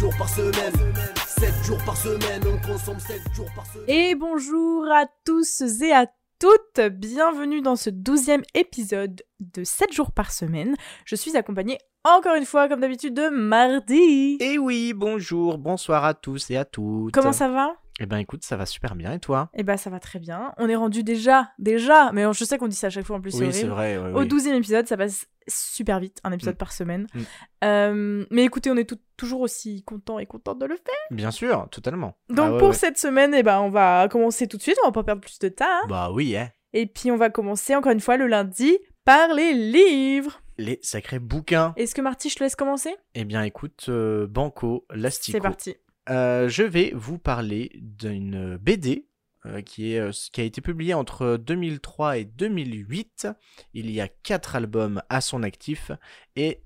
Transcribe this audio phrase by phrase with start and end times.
[0.00, 0.82] semaine, 7 jours par semaine,
[1.26, 3.84] 7 jours par semaine, on consomme 7 jours par semaine.
[3.86, 6.06] Et bonjour à tous et à
[6.38, 10.74] toutes, bienvenue dans ce douzième épisode de 7 jours par semaine.
[11.04, 14.38] Je suis accompagnée encore une fois, comme d'habitude, de Mardi.
[14.40, 17.12] Et oui, bonjour, bonsoir à tous et à toutes.
[17.12, 17.74] Comment ça va?
[18.02, 19.50] Eh ben écoute, ça va super bien et toi?
[19.54, 20.54] Eh ben ça va très bien.
[20.56, 23.20] On est rendu déjà, déjà, mais je sais qu'on dit ça à chaque fois en
[23.20, 23.98] plus, Oui, c'est vrai.
[23.98, 24.26] ouais, Au oui.
[24.26, 26.58] douzième épisode, ça passe super vite, un épisode Mm.
[26.58, 27.06] par semaine.
[27.14, 27.20] Mm.
[27.64, 30.94] Euh, mais écoutez, on est tout- toujours aussi contents et contentes de le faire.
[31.16, 32.16] Bien sûr, totalement.
[32.30, 32.74] Donc Ah ouais, pour ouais.
[32.74, 35.38] cette semaine, eh ben, on va commencer tout de suite, on va pas perdre plus
[35.38, 35.66] de temps.
[35.68, 35.86] hein.
[35.88, 36.48] Bah oui, hein.
[36.72, 40.40] Et puis on va commencer encore une fois le lundi par les livres.
[40.56, 41.72] Les sacrés bouquins.
[41.76, 42.94] Est-ce que Marty, je te laisse commencer?
[43.14, 45.36] Eh bien écoute, euh, Banco, Lastico.
[45.36, 45.74] C'est parti.
[46.10, 49.06] Euh, je vais vous parler d'une BD
[49.46, 53.28] euh, qui, est, euh, qui a été publiée entre 2003 et 2008.
[53.74, 55.92] Il y a quatre albums à son actif
[56.36, 56.62] et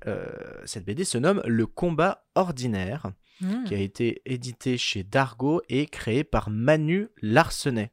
[0.65, 3.65] cette BD se nomme Le combat ordinaire, Mm.
[3.65, 7.91] qui a été édité chez Dargo et créé par Manu Larsenet.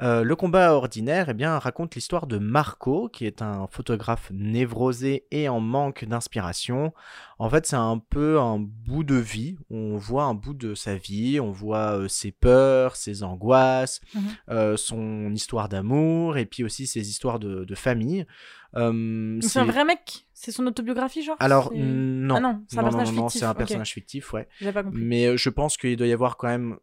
[0.00, 5.26] Euh, le combat ordinaire eh bien, raconte l'histoire de Marco, qui est un photographe névrosé
[5.30, 6.92] et en manque d'inspiration.
[7.38, 9.56] En fait, c'est un peu un bout de vie.
[9.70, 14.22] On voit un bout de sa vie, on voit euh, ses peurs, ses angoisses, Mhm.
[14.50, 18.26] euh, son histoire d'amour et puis aussi ses histoires de, de famille.
[18.74, 20.24] C'est un vrai mec?
[20.32, 21.36] C'est son autobiographie, genre?
[21.38, 22.36] Alors, C'est- non.
[22.36, 23.40] Ah non, c'est un non, personnage non, non, fictif.
[23.40, 24.48] c'est un personnage fictif, ouais.
[24.72, 25.00] Pas compris.
[25.00, 26.78] Mais je pense qu'il doit y avoir quand même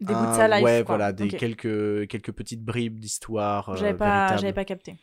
[0.00, 0.64] Des bouts de un- sa life.
[0.64, 0.96] ouais, quoi.
[0.96, 3.70] voilà, des quelques quelques petites bribes d'histoire.
[3.70, 4.96] euh, J'avais pas, pas capté.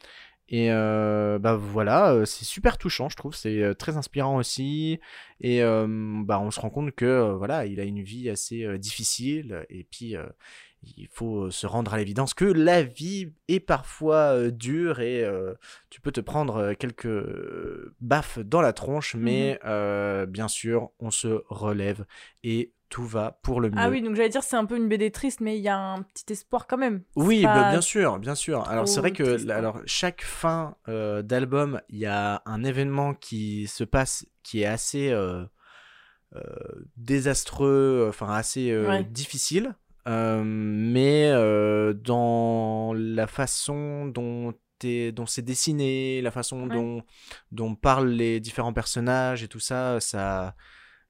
[0.50, 3.34] Et euh, bah voilà, euh, c'est super touchant, je trouve.
[3.34, 5.00] C'est très inspirant aussi.
[5.40, 5.88] Et euh,
[6.24, 9.66] bah on se rend compte que voilà, il a une vie assez euh, difficile.
[9.70, 10.16] Et puis
[10.98, 15.26] il faut se rendre à l'évidence que la vie est parfois dure et
[15.90, 17.24] tu peux te prendre quelques
[18.02, 22.06] baffes dans la tronche, mais euh, bien sûr, on se relève
[22.44, 23.80] et tout va pour le mieux.
[23.80, 25.76] Ah oui, donc j'allais dire c'est un peu une BD triste, mais il y a
[25.76, 27.02] un petit espoir quand même.
[27.16, 28.70] Oui, bah, bien sûr, bien sûr.
[28.70, 33.16] Alors c'est vrai que triste, alors chaque fin euh, d'album, il y a un événement
[33.16, 35.44] qui se passe qui est assez euh,
[36.36, 36.42] euh,
[36.96, 39.04] désastreux, enfin assez Ouais.
[39.04, 39.76] difficile,
[40.06, 41.32] mais
[41.96, 44.54] dans la façon dont
[45.14, 46.76] dont c'est dessiné, la façon Ouais.
[46.76, 47.04] dont
[47.52, 50.56] dont parlent les différents personnages et tout ça, ça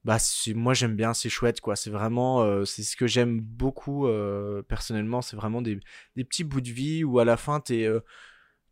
[0.04, 0.18] bah
[0.54, 4.62] moi j'aime bien c'est chouette quoi c'est vraiment euh, c'est ce que j'aime beaucoup euh,
[4.62, 5.80] personnellement c'est vraiment des,
[6.16, 8.00] des petits bouts de vie où à la fin t'es euh,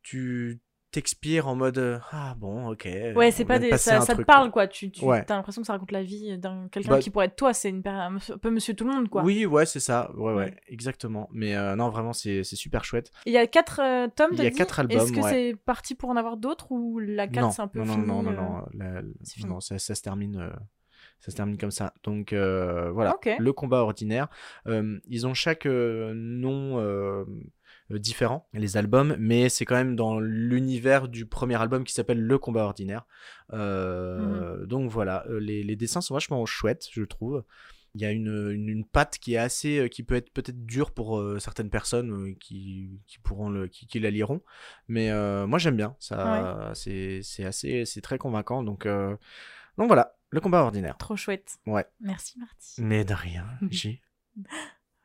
[0.03, 0.61] tu
[0.91, 3.75] t'expires en mode ah bon ok Ouais, c'est pas des.
[3.79, 4.65] Ça, te parle quoi.
[4.65, 4.69] quoi.
[4.69, 5.25] Tu, tu Ouais.
[5.27, 7.55] as l'impression que ça raconte la vie d'un quelqu'un Bah, qui pourrait être toi.
[7.55, 9.23] C'est une un peu Monsieur Tout le Monde quoi.
[9.23, 10.57] oui ouais c'est ça ouais, ouais Ouais.
[10.67, 13.77] exactement mais non vraiment c'est super chouette Il y a quatre
[14.17, 14.33] tomes.
[14.33, 14.57] Il y a dit?
[14.57, 15.31] Quatre albums, Est-ce que ouais.
[15.31, 17.95] c'est parti pour en avoir d'autres ou la 4 non c'est un peu non non
[17.95, 19.49] fini, non non non, la- fini?
[19.49, 20.53] non, ça, ça se termine
[21.23, 21.95] ça se termine comme ça.
[22.03, 24.29] Donc euh, voilà le combat ordinaire.
[24.67, 27.25] Euh, ils ont chaque euh, nom euh,
[27.91, 32.39] différent les albums mais c'est quand même dans l'univers du premier album qui s'appelle le
[32.39, 33.07] combat ordinaire.
[33.55, 37.45] Euh, donc voilà les, les dessins sont vachement chouettes je trouve.
[37.95, 40.93] Il y a une, une, une patte qui est assez qui peut être peut-être dure
[40.93, 44.41] pour euh, certaines personnes euh, qui, qui pourront le qui, qui la liront.
[44.89, 45.95] Mais euh, moi j'aime bien.
[45.99, 48.63] Ça c'est c'est assez c'est très convaincant.
[48.63, 49.15] Donc euh,
[49.77, 51.59] donc voilà le combat ordinaire Trop chouette.
[51.67, 51.87] Ouais.
[52.01, 52.75] Merci Marty.
[52.83, 54.01] mais de rien J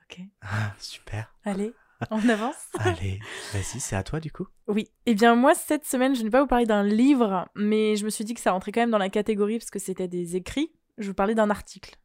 [0.09, 0.21] Ok.
[0.41, 1.73] ah, super Allez,
[2.11, 2.55] on avance.
[2.79, 3.19] allez
[3.53, 4.89] vas-y c'est à toi du coup Oui.
[5.05, 8.05] Eh bien, moi, cette semaine, je ne vais pas vous parler d'un livre, mais je
[8.05, 10.35] me suis dit que ça rentrait quand même dans la catégorie parce que c'était des
[10.37, 10.71] écrits.
[10.97, 11.97] Je vous parler d'un article.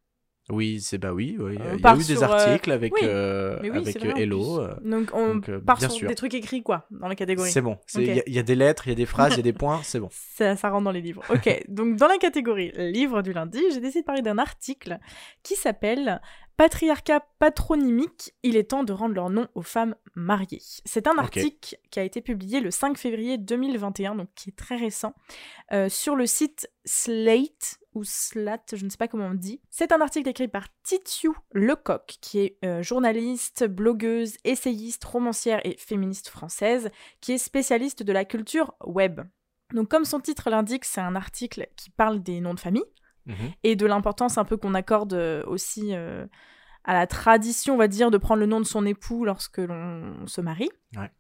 [0.51, 1.57] Oui c'est bah oui, oui.
[1.61, 4.61] On il y a eu des euh, articles avec oui, euh, oui, avec euh, Hello
[4.61, 6.09] euh, Donc, on donc, euh, part sur sûr.
[6.09, 7.51] des trucs écrits, quoi, dans la catégorie.
[7.51, 9.35] c'est bon il y, a- il y a des lettres il y a des phrases
[9.35, 11.23] il y a des points c'est bon Ça, ça rentre dans les livres.
[11.31, 14.99] Ok, donc dans la catégorie livre du lundi, j'ai décidé de parler d'un article
[15.43, 16.21] qui s'appelle
[16.57, 20.63] Patriarcat patronymique, il est temps de rendre leur nom aux femmes mariées.
[20.85, 24.77] C'est un article qui a été publié le 5 février 2021, donc qui est très
[24.77, 25.15] récent,
[25.73, 29.61] euh, sur le site Slate ou Slat, je ne sais pas comment on dit.
[29.71, 35.77] C'est un article écrit par Titiou Lecoq, qui est euh, journaliste, blogueuse, essayiste, romancière et
[35.77, 36.91] féministe française,
[37.21, 39.23] qui est spécialiste de la culture web.
[39.73, 42.85] Donc comme son titre l'indique, c'est un article qui parle des noms de famille
[43.27, 43.53] Mhm.
[43.63, 46.27] et de l'importance un peu qu'on accorde euh, aussi euh,
[46.85, 50.27] à la tradition, on va dire, de prendre le nom de son époux lorsque l'on
[50.27, 50.71] se marie.
[50.97, 51.11] Ouais.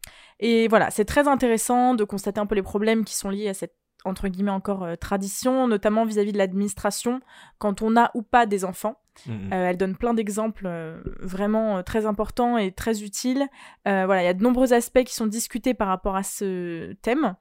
[0.40, 3.54] Et voilà, c'est très intéressant de constater un peu les problèmes qui sont liés à
[3.54, 7.20] cette entre guillemets encore euh, tradition, notamment vis-à-vis de l'administration,
[7.58, 8.98] quand on a ou pas des enfants.
[9.28, 13.46] Euh, elle donne plein d'exemples euh, vraiment très importants et très utiles.
[13.84, 17.34] Voilà, il y a de nombreux aspects qui sont discutés par rapport à ce thème.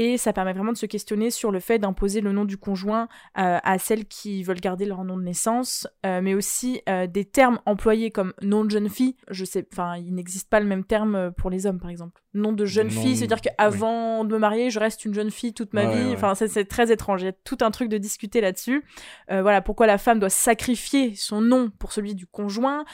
[0.00, 3.08] Et ça permet vraiment de se questionner sur le fait d'imposer le nom du conjoint
[3.36, 7.24] euh, à celles qui veulent garder leur nom de naissance, euh, mais aussi euh, des
[7.24, 9.16] termes employés comme nom de jeune fille.
[9.28, 12.22] Je sais, enfin, il n'existe pas le même terme pour les hommes, par exemple.
[12.32, 15.72] Nom de jeune fille, c'est-à-dire qu'avant de me marier, je reste une jeune fille toute
[15.72, 16.02] ma Ouais, vie.
[16.02, 16.14] ouais, ouais.
[16.14, 17.22] Enfin, c'est très étrange.
[17.22, 18.84] Il y a tout un truc de discuter là-dessus.
[19.28, 22.84] Voilà, pourquoi la femme doit sacrifier son nom pour celui du conjoint.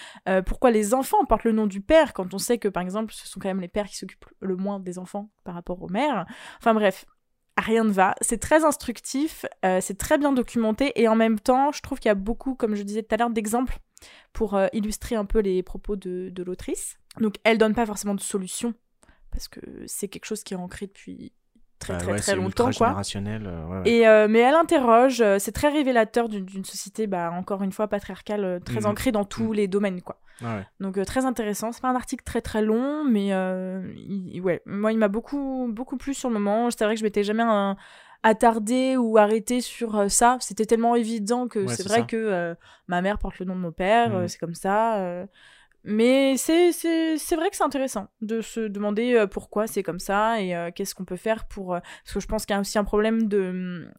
[0.47, 3.29] Pourquoi les enfants portent le nom du père quand on sait que, par exemple, ce
[3.29, 6.25] sont quand même les pères qui s'occupent le moins des enfants par rapport aux mères.
[6.59, 6.94] Enfin bref,
[7.57, 8.15] rien ne va.
[8.21, 12.09] C'est très instructif, euh, c'est très bien documenté et en même temps, je trouve qu'il
[12.09, 13.79] y a beaucoup, comme je disais tout à l'heure, d'exemples
[14.33, 16.99] pour euh, illustrer un peu les propos de, de l'autrice.
[17.21, 18.75] Donc elle donne pas forcément de solution
[19.31, 21.33] parce que c'est quelque chose qui est ancré depuis
[21.85, 22.89] très Bah très ouais, très c'est longtemps quoi.
[23.47, 23.91] euh, ouais.
[23.91, 27.87] Et euh, mais elle interroge, euh, c'est très révélateur d'une société, bah, encore une fois,
[27.89, 28.87] patriarcale, très Mhm.
[28.87, 30.19] ancrée dans tous les domaines, quoi.
[30.81, 31.73] Donc très intéressant.
[31.73, 35.97] C'est pas un article très très long, mais il- ouais, moi il m'a beaucoup beaucoup
[35.97, 36.71] plu sur le moment.
[36.71, 37.73] C'est vrai que je m'étais jamais euh,
[38.23, 40.39] attardée ou arrêtée sur ça.
[40.41, 42.07] C'était tellement évident que Ouais, c'est vrai ça.
[42.07, 42.55] que euh,
[42.89, 44.29] ma mère porte le nom de mon père, euh, Mhm.
[44.29, 44.97] c'est comme ça.
[44.97, 45.27] euh.
[45.85, 46.71] Mais c'est
[47.37, 50.95] vrai que c'est intéressant de se demander euh, pourquoi c'est comme ça et euh, qu'est-ce
[50.95, 53.29] qu'on peut faire pour euh, parce que je pense qu'il y a aussi un problème
[53.29, 53.93] de hum,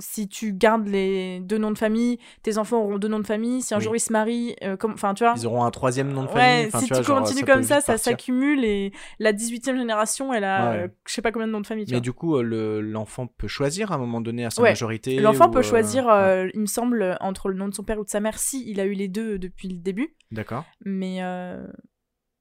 [0.00, 3.62] si tu gardes les deux noms de famille, tes enfants auront deux noms de famille.
[3.62, 3.82] Si un Oui.
[3.84, 6.34] jour ils se marient, euh, enfin tu vois, Ils auront un troisième nom de Ouais,
[6.34, 6.66] famille.
[6.68, 10.32] enfin, si tu tu, vois, genre, continues comme ça, ça s'accumule et la 18e génération,
[10.32, 10.76] elle a Ouais.
[10.84, 11.84] euh, je sais pas combien de noms de famille.
[11.84, 12.02] tu Mais vois.
[12.02, 14.70] du coup, euh, le- l'enfant peut choisir à un moment donné à sa Ouais.
[14.70, 15.16] majorité.
[15.20, 16.50] L'enfant peut euh, choisir, ouais.
[16.54, 18.78] il me semble, entre le nom de son père ou de sa mère, si il
[18.80, 20.14] a eu les deux depuis le début.
[20.30, 20.64] D'accord.
[20.84, 21.20] Mais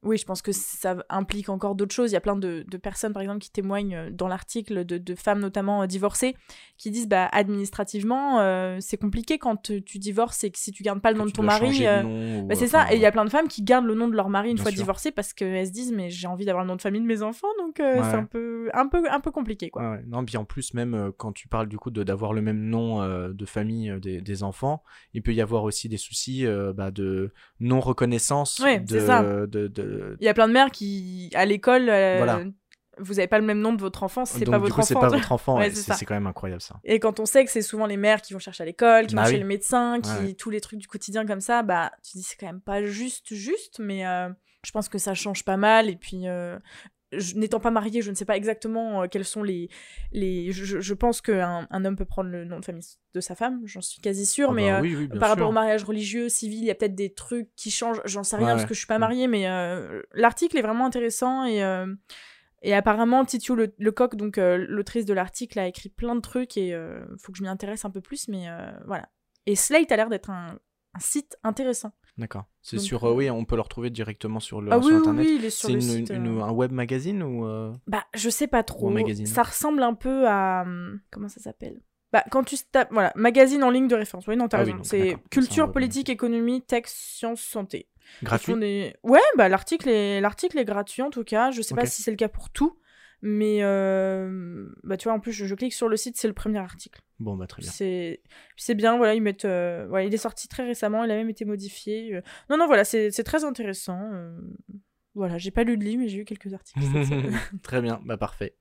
[0.08, 2.12] oui, je pense que ça implique encore d'autres choses.
[2.12, 5.16] Il y a plein de, de personnes, par exemple, qui témoignent dans l'article, de, de
[5.16, 6.36] femmes notamment euh, divorcées,
[6.78, 11.02] qui disent bah, administrativement, euh, c'est compliqué quand tu divorces et que si tu gardes
[11.02, 11.86] pas le nom de ton mari.
[11.86, 14.08] euh, bah, c'est ça, et il y a plein de femmes qui gardent le nom
[14.08, 14.78] de leur mari une Bien fois sûr.
[14.82, 17.22] divorcées parce qu'elles se disent mais j'ai envie d'avoir le nom de famille de mes
[17.22, 18.04] enfants donc euh, Ouais.
[18.10, 19.82] c'est un peu, un, peu, un peu compliqué quoi.
[19.82, 20.04] Ouais, ouais.
[20.08, 23.46] Non, puis en plus, même quand tu parles du coup d'avoir le même nom de
[23.46, 24.84] famille des, des enfants,
[25.14, 26.46] il peut y avoir aussi des soucis
[26.76, 27.32] bah, de
[27.82, 29.68] non-reconnaissance de, de, de-
[30.20, 32.42] Il y a plein de mères qui, à l'école, euh, Voilà.
[33.00, 35.00] vous avez pas le même nom de votre enfant, c'est pas votre coup, enfant.
[35.00, 35.58] pas votre enfant.
[35.60, 36.80] Ouais, c'est quand même incroyable ça.
[36.84, 39.16] Et quand on sait que c'est souvent les mères qui vont chercher à l'école, qui
[39.16, 40.34] Bah vont chez le médecin, qui Ouais.
[40.34, 43.34] tous les trucs du quotidien comme ça, bah tu dis c'est quand même pas juste
[43.34, 44.30] juste, mais euh,
[44.64, 45.90] je pense que ça change pas mal.
[45.90, 46.58] Et puis euh,
[47.36, 49.70] n'étant pas mariée, je ne sais pas exactement euh, quels sont les
[50.12, 50.52] les.
[50.52, 53.82] Je, pense qu'un un homme peut prendre le nom de famille de sa femme, j'en
[53.82, 56.30] suis quasi sûre, Ah mais bah euh, oui, oui, bien par rapport au mariage religieux,
[56.30, 58.02] civil, il y a peut-être des trucs qui changent.
[58.06, 59.02] J'en sais rien Ouais, parce que je suis pas Mm.
[59.02, 61.62] mariée, mais euh, l'article est vraiment intéressant et.
[62.64, 66.76] et apparemment, Titiou Le- Lecoq, donc l'autrice de l'article, a écrit plein de trucs et
[67.20, 68.48] faut que je m'y intéresse un peu plus, mais
[68.86, 69.10] voilà.
[69.46, 70.60] Et Slate a l'air d'être un,
[70.94, 71.94] un site intéressant.
[72.18, 72.46] D'accord.
[72.62, 73.04] C'est sur.
[73.06, 75.26] euh, euh, oui, on peut le retrouver directement sur, le, ah sur oui, oui, internet.
[75.28, 76.10] oui, il est sur C'est le une, site.
[76.10, 76.44] une- euh.
[76.44, 77.46] un web magazine ou.
[77.46, 78.90] euh, Bah, je sais pas trop.
[78.90, 79.26] Magazine.
[79.28, 80.66] Ça ressemble un peu à.
[81.12, 81.80] Comment ça s'appelle?
[82.12, 82.90] Bah, quand tu tapes.
[82.92, 84.26] Voilà, magazine en ligne de référence.
[84.28, 84.84] Oui, non, t'as Ah raison.
[84.84, 87.88] c'est culture, web politique, économie, texte, sciences, santé.
[88.24, 88.56] Gratuit?
[88.58, 90.22] des- Ouais, bah, l'article est...
[90.22, 91.52] l'article est gratuit en tout cas.
[91.52, 92.78] Je sais pas si c'est le cas pour tout.
[93.22, 96.34] Mais euh, bah tu vois en plus je, je clique sur le site c'est le
[96.36, 97.72] premier article Bon, bah très bien.
[97.72, 101.44] c'est bien voilà ils mettent euh, il est sorti très récemment il a même été
[101.46, 102.22] modifié euh.
[102.52, 104.38] non non voilà c'est c'est très intéressant euh.
[105.16, 106.80] voilà j'ai pas lu de livre mais j'ai eu quelques articles
[107.64, 108.56] très bien, bah parfait.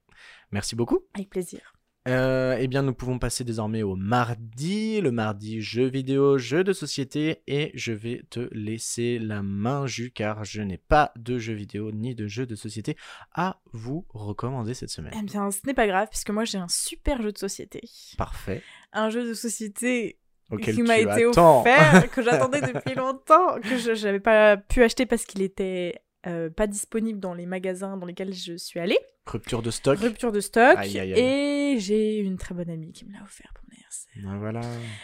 [0.52, 1.00] Merci beaucoup.
[1.14, 1.74] avec plaisir
[2.06, 5.00] Euh, eh bien, nous pouvons passer désormais au mardi.
[5.00, 7.42] Le mardi, jeux vidéo, jeux de société.
[7.46, 11.90] Et je vais te laisser la main, Jus, car je n'ai pas de jeux vidéo
[11.92, 12.96] ni de jeux de société
[13.34, 15.12] à vous recommander cette semaine.
[15.18, 17.80] eh bien ce n'est pas grave puisque moi j'ai un super jeu de société
[18.16, 18.62] Parfait.
[18.92, 20.18] un jeu de société
[20.62, 21.60] qui m'a été attends.
[21.60, 26.50] offert que j'attendais depuis longtemps que je n'avais pas pu acheter parce qu'il était euh,
[26.50, 29.98] pas disponible dans les magasins dans lesquels je suis allée Rupture de stock.
[29.98, 31.20] rupture de stock Aïe, aïe, aïe.
[31.20, 34.12] et j'ai une très bonne amie qui me l'a offert pour mon anniversaire.
[34.28, 34.60] Ah, Voilà.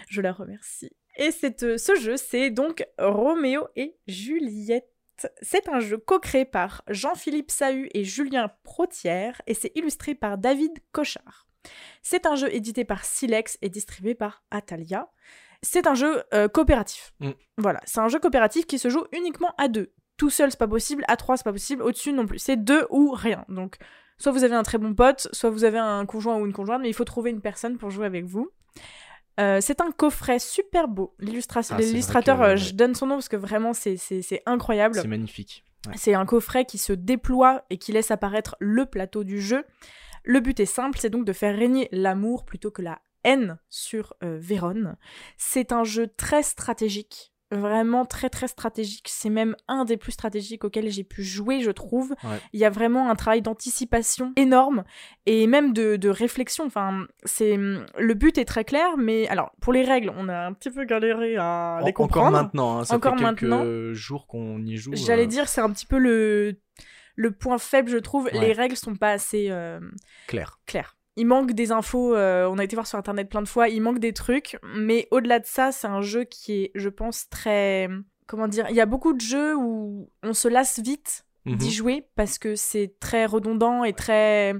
[0.09, 0.91] Je la remercie.
[1.17, 4.89] Et cette, euh, ce jeu, c'est donc Roméo et Juliette.
[5.43, 10.73] C'est un jeu co-créé par Jean-Philippe Sahu et Julien Protière et c'est illustré par David
[10.93, 11.47] Cochard.
[12.03, 15.11] C'est un jeu édité par Silex et distribué par Atalia.
[15.63, 17.13] C'est un jeu euh, coopératif.
[17.21, 17.31] Mm.
[17.59, 19.93] Voilà, c'est un jeu coopératif qui se joue uniquement à deux.
[20.23, 21.03] Tout seul, c'est pas possible.
[21.09, 21.83] À trois, c'est pas possible.
[21.83, 22.39] Au-dessus, non plus.
[22.39, 23.45] C'est deux ou rien.
[23.49, 23.75] Donc,
[24.19, 26.81] soit vous avez un très bon pote, soit vous avez un conjoint ou une conjointe,
[26.81, 28.49] mais il faut trouver une personne pour jouer avec vous.
[29.41, 31.17] Euh, c'est un coffret super beau.
[31.19, 33.99] Ah, l'illustrateur, euh, je donne son nom parce que vraiment c'est,
[34.47, 34.95] incroyable.
[34.95, 35.65] C'est magnifique.
[35.89, 35.95] Ouais.
[35.97, 39.65] C'est un coffret qui se déploie et qui laisse apparaître le plateau du jeu.
[40.23, 44.15] Le but est simple, c'est donc de faire régner l'amour plutôt que la haine sur
[44.23, 44.97] euh, Vérone.
[45.37, 47.32] C'est un jeu très stratégique.
[47.53, 49.07] Vraiment très très stratégique.
[49.09, 52.11] C'est même un des plus stratégiques auxquels j'ai pu jouer, je trouve.
[52.25, 52.39] Ouais.
[52.53, 54.85] Il y a vraiment un travail d'anticipation énorme
[55.27, 56.65] et même de, de réflexion.
[56.67, 60.53] Enfin, c'est le but est très clair, mais alors pour les règles, on a un
[60.53, 62.27] petit peu galéré à les En- comprendre.
[62.27, 63.93] Encore maintenant, hein, ça Encore fait quelques maintenant.
[63.93, 64.93] jours qu'on y joue.
[64.95, 66.57] J'allais euh, dire, c'est un petit peu le
[67.15, 68.25] le point faible, je trouve.
[68.25, 68.41] Ouais.
[68.41, 69.79] Les règles sont pas assez euh,
[70.27, 70.59] clair.
[70.67, 70.97] claires.
[71.17, 73.83] Il manque des infos, euh, on a été voir sur internet plein de fois, il
[73.83, 77.89] manque des trucs, mais au-delà de ça, c'est un jeu qui est, je pense, très.
[78.27, 81.57] Comment dire Il y a beaucoup de jeux où on se lasse vite Mhm.
[81.57, 84.55] d'y jouer parce que c'est très redondant et très.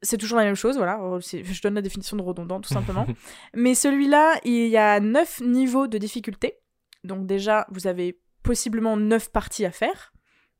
[0.00, 0.98] C'est toujours la même chose, voilà.
[1.20, 3.04] C'est- Je donne la définition de redondant, tout simplement.
[3.54, 6.58] Mais celui-là, il y a 9 niveaux de difficulté.
[7.04, 10.12] Donc, déjà, vous avez possiblement 9 parties à faire.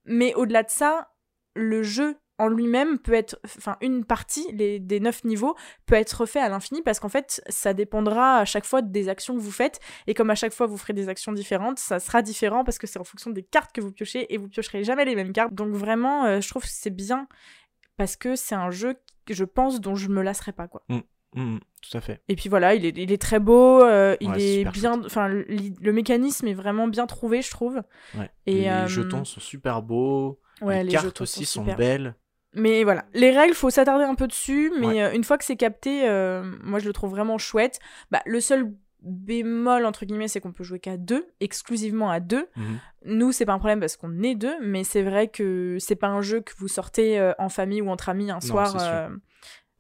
[0.07, 1.11] Mais au-delà de ça,
[1.55, 3.39] le jeu en lui-même peut être.
[3.45, 5.55] Enfin, une partie les, des 9 niveaux
[5.87, 9.35] peut être refait à l'infini parce qu'en fait, ça dépendra à chaque fois des actions
[9.35, 9.81] que vous faites.
[10.07, 12.87] Et comme à chaque fois vous ferez des actions différentes, ça sera différent parce que
[12.87, 15.55] c'est en fonction des cartes que vous piochez et vous piocherez jamais les mêmes cartes.
[15.55, 17.29] Donc vraiment, euh, je trouve que c'est bien
[17.97, 20.83] parce que c'est un jeu que je pense dont je me lasserai pas quoi.
[21.35, 22.21] Mhm, tout à fait.
[22.29, 25.29] Et puis voilà, il est, il est très beau, euh, il Ouais, est bien, enfin
[25.29, 27.83] le, le mécanisme est vraiment bien trouvé, je trouve.
[28.17, 28.31] Ouais.
[28.47, 30.41] Et, les euh, jetons sont super beaux.
[30.61, 32.15] Ouais, les, les cartes aussi sont belles.
[32.55, 35.03] Mais voilà, les règles, faut s'attarder un peu dessus, mais Ouais.
[35.03, 37.81] euh, une fois que c'est capté, euh, moi je le trouve vraiment chouette.
[38.11, 42.49] Bah, le seul bémol, entre guillemets, c'est qu'on peut jouer qu'à deux, exclusivement à deux.
[42.57, 42.79] Mhm.
[43.07, 46.07] Nous, c'est pas un problème parce qu'on est deux, mais c'est vrai que c'est pas
[46.09, 48.73] un jeu que vous sortez euh, en famille ou entre amis un soir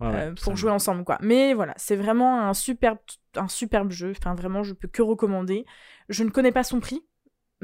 [0.01, 1.19] Ouais, ouais, pour jouer ensemble, quoi.
[1.21, 2.99] Mais voilà, c'est vraiment un superbe,
[3.37, 4.13] un superbe jeu.
[4.19, 5.65] Enfin, vraiment, je peux que recommander.
[6.09, 7.03] Je ne connais pas son prix.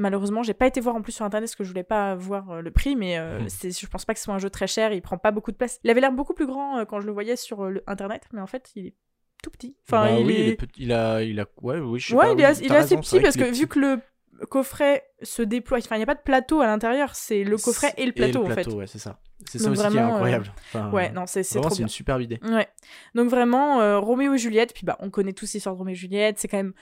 [0.01, 2.51] Malheureusement, j'ai pas été voir en plus sur internet parce que je voulais pas voir
[2.51, 4.67] euh, le prix, mais euh, c'est, je pense pas que ce soit un jeu très
[4.67, 4.93] cher.
[4.93, 5.79] Il prend pas beaucoup de place.
[5.85, 8.23] Il avait l'air beaucoup plus grand euh, quand je le voyais sur euh, le internet,
[8.33, 8.95] mais en fait, il est
[9.43, 9.77] tout petit.
[9.87, 10.41] Enfin, Bah il oui, est...
[10.41, 12.45] il, est petit- il a, il a, ouais, oui, je sais ouais, pas, il est,
[12.45, 14.01] oui, assez, il est assez raison, petit parce que vu que le
[14.49, 17.93] coffret se déploie, enfin, il n'y a pas de plateau à l'intérieur, c'est le coffret
[17.99, 18.63] et le plateau, et le en fait.
[18.63, 19.19] plateau, ouais, c'est ça.
[19.47, 20.53] C'est ça aussi qui est vraiment, incroyable.
[20.69, 21.87] Enfin, Ouais, non, c'est, c'est vraiment, trop c'est bien.
[21.87, 22.41] une superbe idée.
[22.43, 22.69] Ouais.
[23.15, 25.97] Donc vraiment, euh, Roméo et Juliette, puis bah, on connaît tous l'histoire de Roméo et
[25.97, 26.73] Juliette, c'est quand même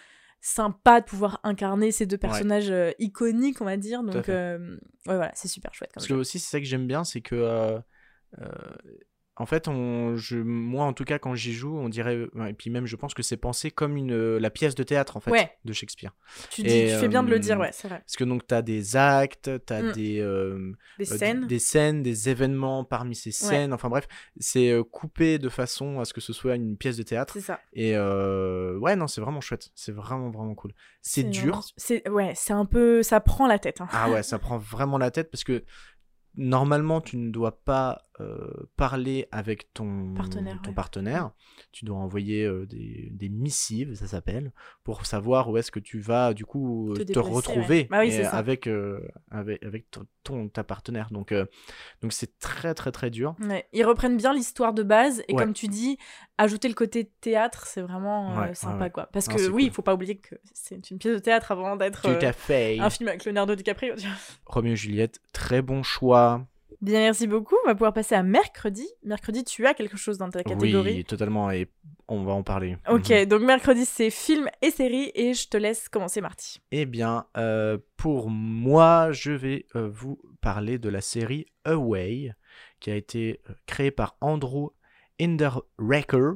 [0.40, 4.02] sympa de pouvoir incarner ces deux personnages euh, iconiques, on va dire.
[4.02, 4.76] Donc, euh,
[5.06, 5.90] ouais, voilà, c'est super chouette.
[5.90, 7.80] Comme Parce que aussi, c'est ça que j'aime bien, c'est que.
[9.38, 12.26] Euh, euh, en fait, on, je, moi, en tout cas, quand j'y joue, on dirait.
[12.34, 14.82] ouais, Et puis même, je pense que c'est pensé comme une, euh, la pièce de
[14.82, 15.50] théâtre, en fait, Ouais.
[15.64, 16.12] de Shakespeare.
[16.50, 17.98] tu, dis, et, tu fais bien de le euh, dire, ouais, c'est vrai.
[18.00, 19.92] Parce que donc, tu as des actes, tu as Mm.
[19.92, 20.20] des.
[20.20, 21.46] euh, Des euh, scènes.
[21.46, 23.72] des scènes, des événements parmi ces scènes.
[23.72, 27.02] Enfin bref, c'est euh, coupé de façon à ce que ce soit une pièce de
[27.02, 27.34] théâtre.
[27.34, 27.60] C'est ça.
[27.72, 29.70] Et euh, ouais, non, c'est vraiment chouette.
[29.74, 30.72] C'est vraiment, vraiment cool.
[31.02, 31.62] C'est dur.
[31.76, 33.80] C'est ouais, c'est un peu, ça prend la tête.
[33.80, 33.88] hein.
[33.92, 35.64] Ah ouais, ça prend vraiment la tête parce que
[36.36, 40.74] normalement, tu ne dois pas euh, parler avec ton Partenaire, Ton ouais.
[40.74, 41.30] partenaire.
[41.72, 44.52] Tu dois envoyer euh, des, des missives, ça s'appelle,
[44.84, 47.88] pour savoir où est-ce que tu vas du coup Te te, déplacer, retrouver ouais.
[47.90, 51.08] Bah oui, avec euh, avec avec ton, ton- ta partenaire.
[51.10, 51.32] Donc
[52.02, 53.36] donc c'est très très très dur.
[53.40, 53.66] Ouais.
[53.72, 55.98] Ils reprennent bien l'histoire de base et comme tu dis,
[56.38, 59.08] ajouter le côté théâtre, c'est vraiment sympa quoi.
[59.12, 59.74] Parce que oui, il cool.
[59.74, 63.54] faut pas oublier que c'est une pièce de théâtre avant d'être un film avec Leonardo
[63.54, 63.94] DiCaprio.
[64.46, 66.46] Roméo et Juliette, très bon choix.
[66.80, 67.56] Bien, merci beaucoup.
[67.64, 68.86] On va pouvoir passer à mercredi.
[69.02, 70.94] Mercredi, tu as quelque chose dans ta catégorie.
[70.98, 71.50] Oui, totalement.
[71.50, 71.66] Et
[72.06, 72.76] on va en parler.
[72.88, 73.24] Ok, Mhm.
[73.26, 76.60] donc mercredi, c'est film et série et je te laisse commencer, Marty.
[76.70, 82.32] Eh bien, euh, pour moi, je vais euh, vous parler de la série Away,
[82.80, 84.68] qui a été euh, créée par Andrew
[85.20, 86.34] Hinderrecker,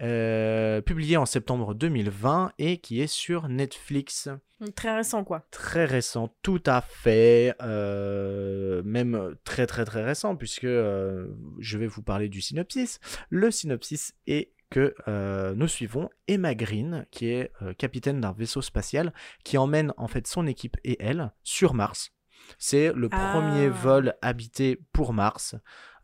[0.00, 4.28] euh, publiée en septembre 2020 et qui est sur Netflix.
[4.74, 5.46] Très récent, quoi.
[5.50, 11.28] Très récent, tout à fait, euh, même très très très récent, puisque euh,
[11.60, 12.98] je vais vous parler du synopsis.
[13.30, 18.60] Le synopsis est que euh, nous suivons Emma Green, qui est euh, capitaine d'un vaisseau
[18.60, 19.12] spatial,
[19.44, 22.10] qui emmène en fait son équipe et elle sur Mars.
[22.58, 23.32] C'est le Ah.
[23.32, 25.54] premier vol habité pour Mars.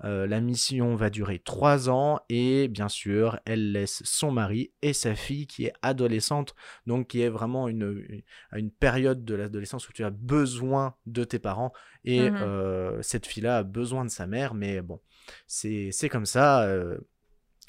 [0.04, 4.92] Euh, la mission va durer trois ans et bien sûr, elle laisse son mari et
[4.92, 6.54] sa fille qui est adolescente,
[6.86, 11.24] donc qui est vraiment une, à une période de l'adolescence où tu as besoin de
[11.24, 11.72] tes parents
[12.04, 12.38] et Mhm.
[12.42, 15.00] euh, cette fille-là a besoin de sa mère, mais bon,
[15.46, 16.62] c'est comme ça.
[16.64, 16.98] euh,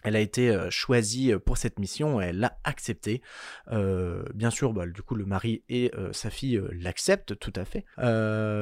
[0.03, 3.23] elle a été choisie pour cette mission, elle l'a acceptée.
[3.71, 7.53] Euh, bien sûr, bah, du coup, le mari et euh, sa fille euh, l'acceptent tout
[7.55, 7.85] à fait.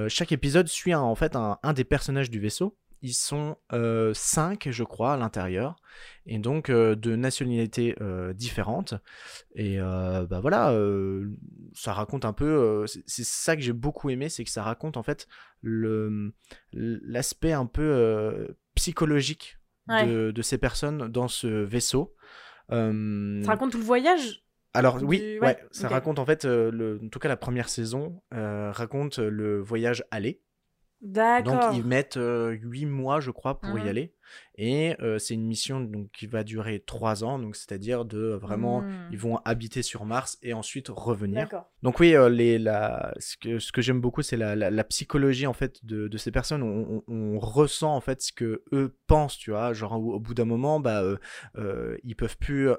[0.09, 2.77] Chaque épisode suit un- en fait un, un des personnages du vaisseau.
[3.05, 5.75] Ils sont euh, cinq, je crois, à l'intérieur,
[6.25, 8.93] et donc euh, de nationalités euh, différentes.
[9.55, 10.73] Et bah voilà,
[11.73, 12.85] ça raconte un peu.
[12.87, 15.27] c'est ça que j'ai beaucoup aimé, c'est que ça raconte en fait
[15.61, 16.33] le
[16.71, 19.57] l'aspect un peu psychologique
[20.07, 22.15] de, de ces personnes dans ce vaisseau.
[23.43, 24.43] Ça raconte tout le voyage
[24.73, 27.67] Alors oui, Du- ouais, ouais, ça raconte en fait, le, en tout cas la première
[27.67, 30.41] saison raconte le voyage aller.
[31.03, 31.73] Donc D'accord.
[31.73, 33.87] ils mettent euh, huit mois, je crois, pour y Mhm.
[33.89, 34.13] aller.
[34.57, 38.37] Et euh, c'est une mission donc, qui va durer trois ans, donc c'est-à-dire de euh,
[38.37, 38.87] vraiment, Mhm.
[39.11, 41.47] ils vont habiter sur Mars et ensuite revenir.
[41.81, 44.83] Donc oui, euh, les, la, ce que, ce que j'aime beaucoup, c'est la, la, la
[44.83, 46.63] psychologie en fait de, de ces personnes.
[46.63, 49.73] On, on- on ressent en fait ce que eux pensent, tu vois.
[49.73, 51.03] Genre au, au bout d'un moment, bah,
[52.03, 52.69] ils peuvent plus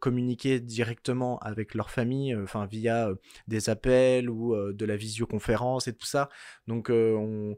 [0.00, 3.10] communiquer directement avec leur famille, enfin via
[3.48, 6.28] des appels ou de la visioconférence et tout ça.
[6.66, 7.54] Donc on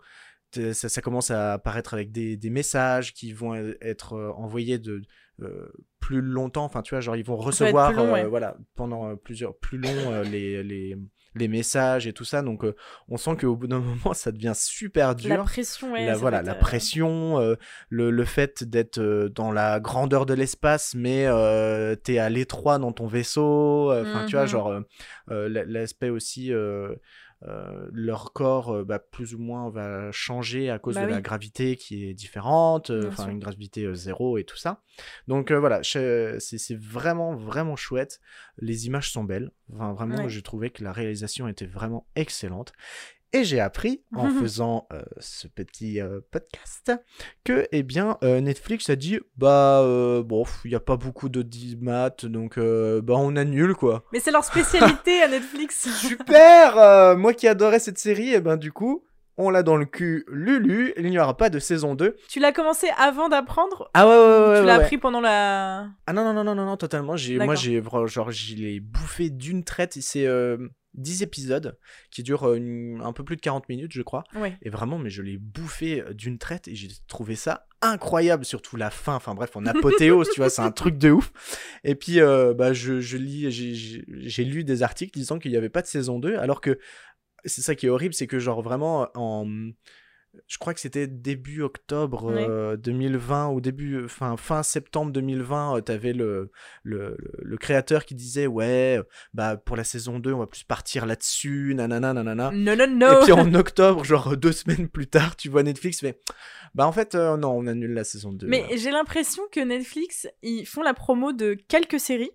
[0.73, 4.79] ça, ça commence à apparaître avec des, des messages qui vont e- être euh, envoyés
[4.79, 5.03] de
[5.43, 5.69] euh,
[6.01, 6.65] plus longtemps.
[6.65, 8.27] Enfin, tu vois, genre ils vont recevoir, plus long, euh, ouais.
[8.27, 10.97] voilà, pendant euh, plusieurs plus long euh, les, les
[11.37, 12.43] les messages et tout ça.
[12.43, 12.77] Donc euh,
[13.09, 15.37] on sent qu'au bout d'un moment, ça devient super dur.
[15.37, 16.07] La pression, ouais.
[16.07, 17.57] La, ça voilà, la euh, pression, euh,
[17.89, 22.79] le, le fait d'être euh, dans la grandeur de l'espace, mais euh, t'es à l'étroit
[22.79, 23.91] dans ton vaisseau.
[23.91, 24.49] euh, Enfin, tu vois, Mhm.
[24.49, 24.81] genre, euh,
[25.33, 26.53] euh, l'aspect aussi,
[27.43, 31.21] euh, leur corps, euh, bah, plus ou moins, va changer à cause Bah de la
[31.21, 34.83] gravité qui est différente, euh, enfin, une gravité zéro et tout ça.
[35.29, 38.21] Donc voilà, je- c'est vraiment, vraiment chouette.
[38.59, 39.51] Les images sont belles.
[39.73, 40.29] Enfin, vraiment, Ouais.
[40.29, 42.73] j'ai trouvé que la réalisation était vraiment excellente.
[43.33, 46.93] Et j'ai appris en faisant euh, ce petit euh, podcast
[47.45, 49.83] que eh bien euh, Netflix a dit bah
[50.25, 54.05] bon il y a pas beaucoup de dimat donc bah on annule quoi.
[54.13, 55.89] Mais c'est leur spécialité à Netflix.
[56.01, 59.05] Super moi qui adorais cette série et ben du coup
[59.37, 62.17] on l'a dans le cul Lulu il n'y aura pas de saison 2.
[62.29, 64.85] tu l'as commencé avant d'apprendre Ah ouais ouais ouais, ouais, Tu l'as ouais.
[64.85, 65.89] appris pendant la.
[66.07, 67.17] Ah non, non, non, non, non, totalement.
[67.17, 69.95] J'ai, moi, j'ai, genre, je l'ai bouffé d'une traite.
[70.01, 70.57] C'est euh,
[70.95, 71.79] 10 épisodes
[72.11, 74.25] qui durent euh, une- un peu plus de 40 minutes, je crois.
[74.35, 74.57] Ouais.
[74.63, 78.77] Et vraiment, mais je l'ai bouffé euh, d'une traite et j'ai trouvé ça incroyable, surtout
[78.77, 79.15] la fin.
[79.17, 81.33] Enfin bref, en apothéose, tu vois, c'est un truc de ouf.
[81.85, 85.69] Et puis, euh, bah, je, je lis, j'ai lu des articles disant qu'il n'y avait
[85.69, 86.79] pas de saison 2, alors que
[87.45, 89.47] c'est ça qui est horrible, c'est que genre vraiment en
[90.47, 92.47] je crois que c'était début octobre Ouais.
[92.49, 96.51] euh, 2020 ou début fin fin septembre 2020 euh, t'avais le,
[96.83, 99.01] le le le créateur qui disait ouais
[99.33, 103.21] bah pour la saison 2 on va plus partir là-dessus nanana nanana Non, non, non.
[103.21, 106.21] et puis en octobre genre deux semaines plus tard tu vois Netflix fait
[106.75, 110.27] bah en fait euh, non on annule la saison 2 Mais j'ai l'impression que Netflix,
[110.43, 112.31] ils font la promo de quelques séries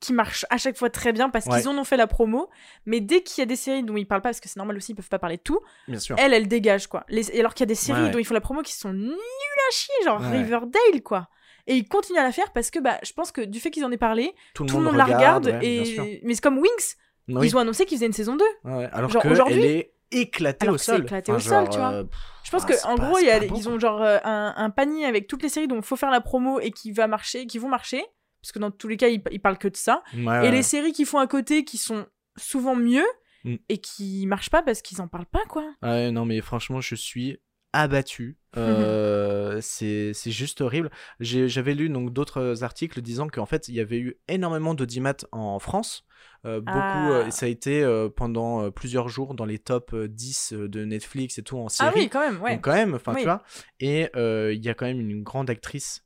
[0.00, 1.58] qui marchent à chaque fois très bien parce Ouais.
[1.58, 2.48] qu'ils en ont fait la promo.
[2.84, 4.76] Mais dès qu'il y a des séries dont ils parlent pas, parce que c'est normal
[4.76, 7.04] aussi, ils peuvent pas parler de tout, bien sûr elles, elles dégagent quoi.
[7.08, 8.12] Les- alors qu'il y a des séries Ouais, ouais.
[8.12, 10.20] dont ils font la promo qui sont nulles à chier, genre.
[10.20, 11.28] Riverdale quoi.
[11.66, 13.84] Et ils continuent à la faire parce que bah, je pense que du fait qu'ils
[13.84, 15.58] en aient parlé, tout tout le monde la regarde.
[15.62, 16.20] et...
[16.22, 16.94] Mais c'est comme Wings,
[17.28, 17.48] Oui.
[17.48, 18.44] ils ont annoncé qu'ils faisaient une saison 2.
[18.64, 21.78] Ouais, alors genre que aujourd'hui- elle est éclatée Alors au sol éclaté au sol, tu
[21.78, 21.90] vois.
[21.92, 22.04] euh,
[22.44, 24.70] Je pense ah, que en pas- gros, y a- ils ont genre euh, un, un
[24.70, 27.46] panier avec toutes les séries dont il faut faire la promo et qui va marcher,
[27.48, 28.04] qui vont marcher,
[28.46, 30.02] parce que dans tous les cas, ils, ils parlent que de ça.
[30.16, 32.06] Ouais, Et les séries qui font à côté, qui sont
[32.36, 33.04] souvent mieux
[33.44, 33.56] Mm.
[33.68, 35.64] et qui marchent pas parce qu'ils en parlent pas, quoi.
[35.82, 37.38] Ouais, non, mais franchement, je suis
[37.72, 38.38] abattu.
[38.56, 40.90] Euh, c'est c'est juste horrible.
[41.20, 45.14] J'ai- J'avais lu donc d'autres articles disant qu'en fait, il y avait eu énormément d'audimat
[45.32, 46.04] en France.
[46.44, 47.10] Euh, beaucoup, Ah.
[47.26, 47.84] euh, ça a été
[48.16, 51.90] pendant plusieurs jours dans les top euh, 10 de Netflix et tout en série.
[51.92, 52.54] Ah oui, quand même, ouais.
[52.54, 53.20] Donc quand même, enfin Oui.
[53.20, 53.42] tu vois.
[53.80, 56.02] Et il y a quand même une grande actrice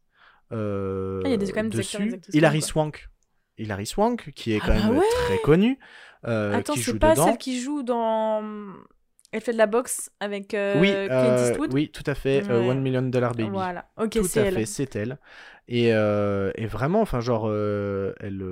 [0.53, 2.15] euh, Ah, il y a des- quand même des acteurs dessus.
[2.15, 3.09] actrices Hilary connus, Swank.
[3.59, 5.05] Hilary Swank, qui est Ah quand bah même ouais.
[5.09, 5.79] très connue,
[6.27, 7.25] euh, Attends, c'est pas dedans.
[7.25, 8.43] celle qui joue dans.
[9.33, 11.73] Elle fait de la boxe avec euh, oui, Clint euh, Eastwood?
[11.73, 12.49] oui, tout à fait.
[12.51, 12.71] euh, Ouais.
[12.71, 13.51] One Million Dollar Baby.
[13.53, 14.55] Voilà, ok, tout c'est à elle.
[14.55, 15.19] fait, c'est elle.
[15.69, 18.45] Et, euh, et vraiment, enfin, genre, elle,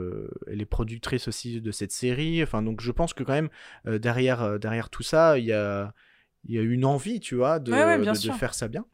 [0.46, 2.42] elle est productrice aussi de cette série.
[2.42, 3.50] Enfin, donc, je pense que quand même,
[3.86, 5.92] derrière, derrière tout ça, il y a,
[6.44, 8.34] il y a une envie, tu vois, de, Ouais, ouais, bien de- de sûr.
[8.34, 8.84] faire ça bien.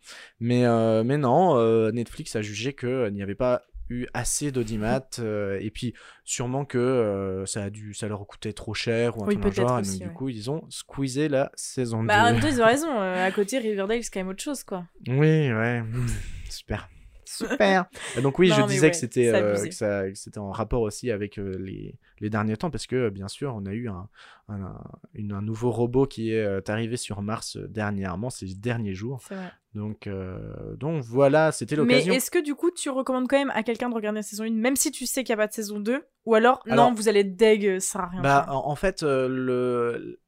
[0.40, 5.06] Mais, euh, mais non, euh, Netflix a jugé qu'il n'y avait pas eu assez d'audimat
[5.18, 5.92] euh, et puis
[6.24, 9.52] sûrement que euh, ça a dû ça leur coûtait trop cher ou un Oui, truc
[9.54, 12.40] genre et aussi, donc du coup ils ont squeezé la saison 2 Bah, en même
[12.40, 13.00] temps, ils ont raison.
[13.00, 14.84] euh, à côté, Riverdale, c'est quand même autre chose, quoi.
[15.06, 15.82] oui, ouais.
[16.50, 16.88] Super.
[17.36, 17.86] Super.
[18.22, 21.38] Donc oui, Non, je mais disais ouais, que c'était euh, c'était en rapport aussi avec
[21.38, 24.08] euh, les, les derniers temps parce que euh, bien sûr, on a eu un,
[24.48, 24.82] un, un-
[25.14, 29.20] une- un nouveau robot qui est euh, arrivé sur Mars dernièrement, ces derniers jours.
[29.30, 29.50] Vrai.
[29.74, 30.08] Donc
[30.78, 32.12] donc voilà, c'était Mais l'occasion.
[32.14, 34.50] est-ce que du coup, tu recommandes quand même à quelqu'un de regarder la saison 1,
[34.50, 36.94] même si tu sais qu'il n'y a pas de saison 2 Ou alors, Alors- non,
[36.94, 38.22] vous allez être deg, ça sert à rien.
[38.22, 40.20] Bah, en, en fait, le.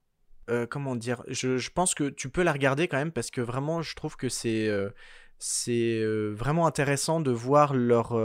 [0.50, 3.40] euh, comment dire je, je pense que tu peux la regarder quand même parce que
[3.40, 4.66] vraiment, je trouve que c'est.
[4.68, 4.90] euh,
[5.38, 8.18] c'est vraiment intéressant de voir leur,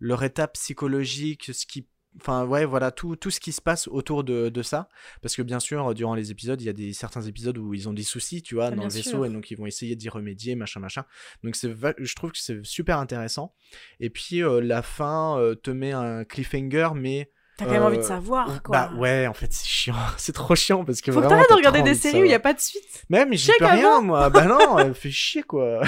[0.00, 1.86] leur étape psychologique, ce qui.
[2.20, 4.90] Enfin, ouais, voilà, tout, tout ce qui se passe autour de, de ça.
[5.22, 7.88] Parce que bien sûr, durant les épisodes, il y a des, certains épisodes où ils
[7.88, 9.24] ont des soucis, tu vois, Ah, dans le vaisseau, sûr.
[9.26, 11.06] et donc ils vont essayer d'y remédier, machin, machin.
[11.42, 13.54] Donc c'est je trouve que c'est super intéressant.
[13.98, 17.98] Et puis, euh, la fin euh, te met un cliffhanger, mais T'as quand même envie
[17.98, 18.72] de Euh, savoir, quoi.
[18.88, 19.94] Bah ouais, en fait, c'est chiant.
[20.16, 22.30] c'est trop chiant parce que Faut que vraiment, t'arrêtes de regarder des séries où il
[22.30, 23.04] y a pas de suite.
[23.10, 24.30] Mais j'y peux rien, moi.
[24.30, 25.82] Bah non, fais chier, quoi.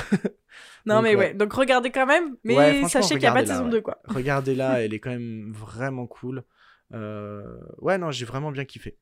[0.86, 1.28] Non, Donc, mais ouais.
[1.28, 1.34] ouais.
[1.34, 3.70] Donc regardez quand même, mais Ouais, sachez qu'il n'y a pas de saison ouais.
[3.70, 3.98] 2, quoi.
[4.04, 6.44] Regardez-la, elle est quand même vraiment cool.
[6.92, 7.42] Euh,
[7.78, 8.98] Ouais, non, j'ai vraiment bien kiffé.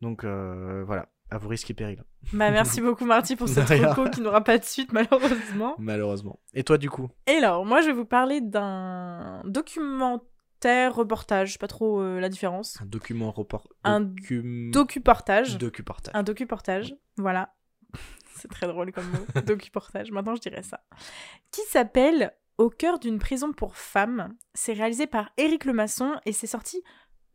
[0.00, 4.08] Donc euh, voilà, à vos risques et périls, Bah, merci beaucoup, Marty, pour cette reco
[4.10, 5.74] qui n'aura pas de suite, malheureusement.
[5.78, 6.40] malheureusement.
[6.54, 7.08] Et toi, du coup?
[7.26, 10.26] Et alors, moi, je vais vous parler d'un documentaire,
[10.66, 12.80] reportage, je sais pas trop euh, la différence.
[12.80, 13.68] Un document report.
[13.84, 14.70] Un Docum...
[14.70, 15.58] Docuportage.
[15.58, 16.14] Docuportage.
[16.14, 17.54] Un docuportage, voilà.
[18.36, 19.40] C'est très drôle comme mot.
[19.46, 20.80] docuportage, maintenant je dirais ça.
[21.50, 24.34] Qui s'appelle Au cœur d'une prison pour femmes.
[24.54, 26.82] C'est réalisé par Éric Lemasson et c'est sorti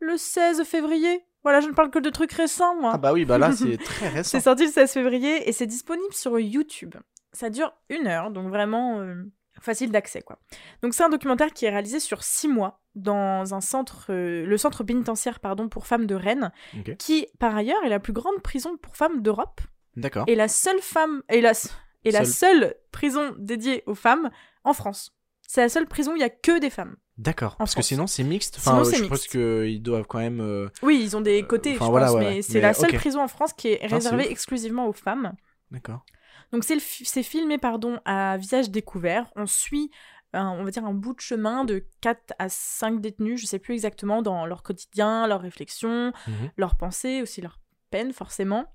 [0.00, 1.24] le 16 février.
[1.42, 2.92] Voilà, je ne parle que de trucs récents, moi.
[2.94, 4.30] Ah bah oui, bah là, c'est très récent.
[4.30, 6.94] C'est sorti le 16 février et c'est disponible sur YouTube.
[7.32, 9.22] Ça dure une heure, donc vraiment euh,
[9.60, 10.38] facile d'accès, quoi.
[10.82, 14.58] Donc c'est un documentaire qui est réalisé sur six mois dans un centre, euh, le
[14.58, 16.52] centre pénitentiaire pardon pour femmes de Rennes,
[16.98, 19.60] qui par ailleurs est la plus grande prison pour femmes d'Europe
[19.96, 20.24] D'accord.
[20.26, 21.52] et la seule femme et la
[22.04, 24.30] et la seule prison dédiée aux femmes
[24.64, 25.12] en France.
[25.46, 26.96] C'est la seule prison où il y a que des femmes.
[27.16, 27.56] D'accord.
[27.56, 28.58] Parce que sinon, c'est mixte.
[28.60, 29.10] Sinon, Enfin, c'est je mixte.
[29.10, 30.40] pense qu'ils doivent quand même.
[30.40, 32.42] euh, Oui, ils ont des côtés, je voilà, pense, ouais, mais ouais.
[32.42, 35.32] c'est la seule prison en France qui est réservée exclusivement aux femmes.
[35.72, 36.04] D'accord.
[36.52, 39.30] Donc c'est filmé pardon à visage découvert.
[39.36, 39.90] On suit
[40.32, 43.58] un- on va dire un bout de chemin de 4 à 5 détenus, je sais
[43.58, 47.58] plus exactement dans leur quotidien, leurs réflexions, Mhm, leurs pensées, aussi leurs
[47.90, 48.66] peines forcément.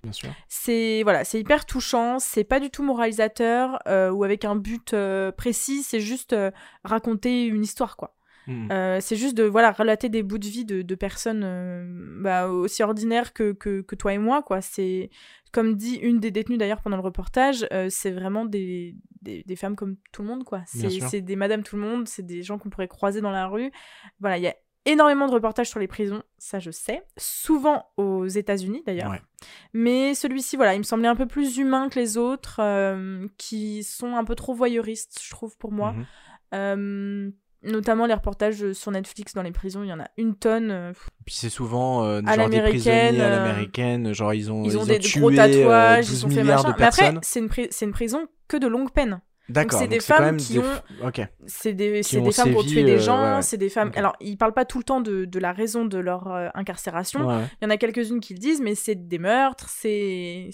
[0.48, 4.94] C'est voilà, c'est hyper touchant, c'est pas du tout moralisateur euh, ou avec un but
[4.94, 6.50] euh, précis, c'est juste euh,
[6.84, 8.16] raconter une histoire quoi.
[8.48, 8.72] Mhm.
[8.72, 11.86] Euh, c'est juste de voilà relater des bouts de vie de, de personnes euh,
[12.22, 14.62] bah, aussi ordinaires que, que, que toi et moi quoi.
[14.62, 15.10] C'est
[15.52, 19.56] comme dit une des détenues d'ailleurs pendant le reportage euh, c'est vraiment des, des, des
[19.56, 20.62] femmes comme tout le monde quoi.
[20.66, 23.72] C'est des madame tout le monde c'est des gens qu'on pourrait croiser dans la rue.
[24.20, 27.02] Voilà il y a énormément de reportages sur les prisons ça je sais.
[27.18, 29.12] Souvent aux États-Unis d'ailleurs.
[29.12, 29.22] Ouais.
[29.72, 33.84] mais celui-ci voilà il me semblait un peu plus humain que les autres euh, qui
[33.84, 35.94] sont un peu trop voyeuristes je trouve pour moi.
[35.94, 36.06] Mhm.
[36.56, 37.32] euh,
[37.64, 40.70] notamment les reportages sur Netflix dans les prisons, il y en a une tonne.
[40.72, 40.94] euh,
[41.26, 44.78] Puis c'est souvent euh, À genre des prisonniers à euh, l'américaine, genre ils ont ils
[44.78, 46.76] ont ils des tué, gros tatouages, euh, ils 12 ont fait machin.
[46.78, 49.22] Mais après, c'est une, pri- une prison que de longue peine.
[49.50, 49.78] D'accord.
[49.80, 51.12] c'est des femmes qui des ont-.
[51.48, 53.42] C'est des, Qui c'est ont des femmes sévi, tué des euh, gens, ouais, ouais.
[53.42, 53.92] c'est des femmes.
[53.96, 57.28] Alors, ils parlent pas tout le temps de, de la raison de leur euh, incarcération.
[57.28, 57.44] Ouais.
[57.62, 60.50] Il y en a quelques-unes qui le disent, mais c'est des meurtres, c'est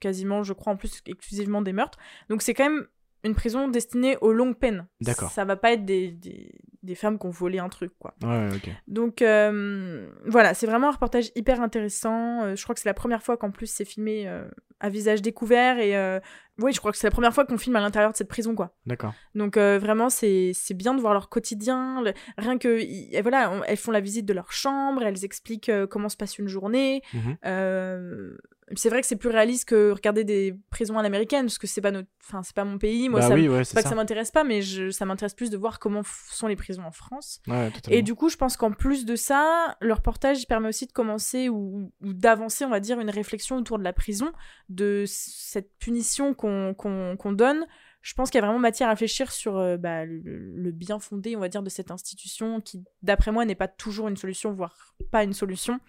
[0.00, 1.98] quasiment, je crois, en plus exclusivement des meurtres.
[2.30, 2.86] Donc c'est quand même
[3.24, 4.86] une prison destinée aux longues peines.
[5.00, 5.30] D'accord.
[5.30, 6.52] Ça va pas être des, des,
[6.82, 8.14] des femmes qui ont volé un truc, quoi.
[8.22, 8.70] Ouais, ouais, OK.
[8.88, 12.44] Donc euh, voilà, c'est vraiment un reportage hyper intéressant.
[12.44, 14.44] Euh, je crois que c'est la première fois qu'en plus c'est filmé euh,
[14.80, 16.18] à visage découvert et euh,
[16.58, 18.54] oui, je crois que c'est la première fois qu'on filme à l'intérieur de cette prison
[18.54, 18.74] quoi.
[18.86, 19.14] D'accord.
[19.34, 23.62] Donc euh, vraiment c'est bien de voir leur quotidien, le- rien que y- voilà, on-
[23.64, 27.02] elles font la visite de leur chambre, elles expliquent euh, comment se passe une journée.
[27.14, 27.36] Mhm.
[27.46, 28.36] Euh,
[28.76, 31.80] c'est vrai que c'est plus réaliste que regarder des prisons à l'américaine parce que c'est
[31.80, 33.82] pas notre enfin c'est pas mon pays, moi bah ça oui, ouais, pas ça.
[33.82, 36.84] que ça m'intéresse pas mais je, ça m'intéresse plus de voir comment sont les prisons
[36.84, 37.40] en France.
[37.48, 37.72] Ouais.
[37.88, 41.48] Et du coup, je pense qu'en plus de ça, le reportage permet aussi de commencer
[41.48, 44.30] ou, ou d'avancer, on va dire, une réflexion autour de la prison,
[44.70, 47.66] de cette punition qu'on donne.
[48.02, 50.98] Je pense qu'il y a vraiment matière à réfléchir sur euh, bah, le, le bien
[50.98, 54.52] fondé, on va dire, de cette institution qui, d'après moi, n'est pas toujours une solution,
[54.52, 55.80] voire pas une solution.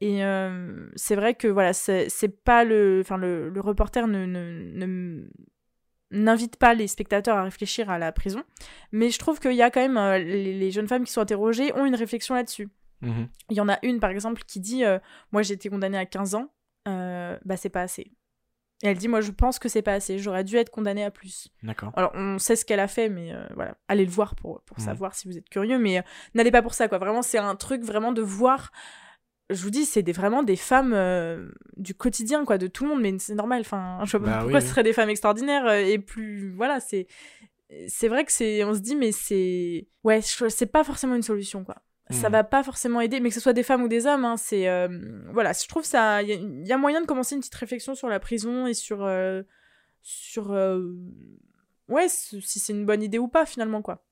[0.00, 2.08] Et euh, c'est vrai que voilà, c'est
[2.44, 5.26] pas le, enfin le, le reporter ne,
[6.10, 8.42] n'invite pas les spectateurs à réfléchir à la prison,
[8.92, 11.20] mais je trouve qu'il y a quand même euh, les, les jeunes femmes qui sont
[11.20, 12.70] interrogées ont une réflexion là-dessus.
[13.02, 13.28] Mhm.
[13.50, 14.84] Il y en a une par exemple qui dit
[15.32, 16.50] moi j'ai été condamnée à 15 ans,
[16.88, 18.12] euh, bah c'est pas assez.
[18.82, 21.10] Et elle dit moi je pense que c'est pas assez, j'aurais dû être condamnée à
[21.10, 21.48] plus.
[21.62, 21.92] D'accord.
[21.96, 24.78] Alors on sait ce qu'elle a fait, mais euh, voilà, allez le voir pour, pour
[24.78, 24.84] Mhm.
[24.84, 26.02] savoir si vous êtes curieux, mais euh,
[26.34, 26.98] n'allez pas pour ça quoi.
[26.98, 28.70] Vraiment c'est un truc vraiment de voir.
[29.52, 32.90] Je vous dis, c'est des, vraiment des femmes euh, du quotidien, quoi, de tout le
[32.90, 33.62] monde, mais c'est normal.
[33.62, 34.62] Enfin, je vois pas Bah pourquoi oui.
[34.64, 36.52] ce seraient des femmes extraordinaires et plus.
[36.52, 37.08] Voilà, c'est.
[37.88, 38.62] C'est vrai que c'est.
[38.62, 39.88] On se dit, mais c'est.
[40.04, 41.74] Ouais, c'est pas forcément une solution, quoi.
[42.10, 42.32] Ça Mhm.
[42.32, 44.68] va pas forcément aider, mais que ce soit des femmes ou des hommes, hein, c'est.
[44.68, 44.88] euh,
[45.32, 46.22] Voilà, je trouve ça.
[46.22, 48.66] Il y, a- il y a moyen de commencer une petite réflexion sur la prison
[48.66, 49.04] et sur.
[49.04, 49.42] euh,
[50.02, 50.52] Sur.
[50.52, 50.92] euh,
[51.88, 54.04] Ouais, si c'est une bonne idée ou pas, finalement, quoi.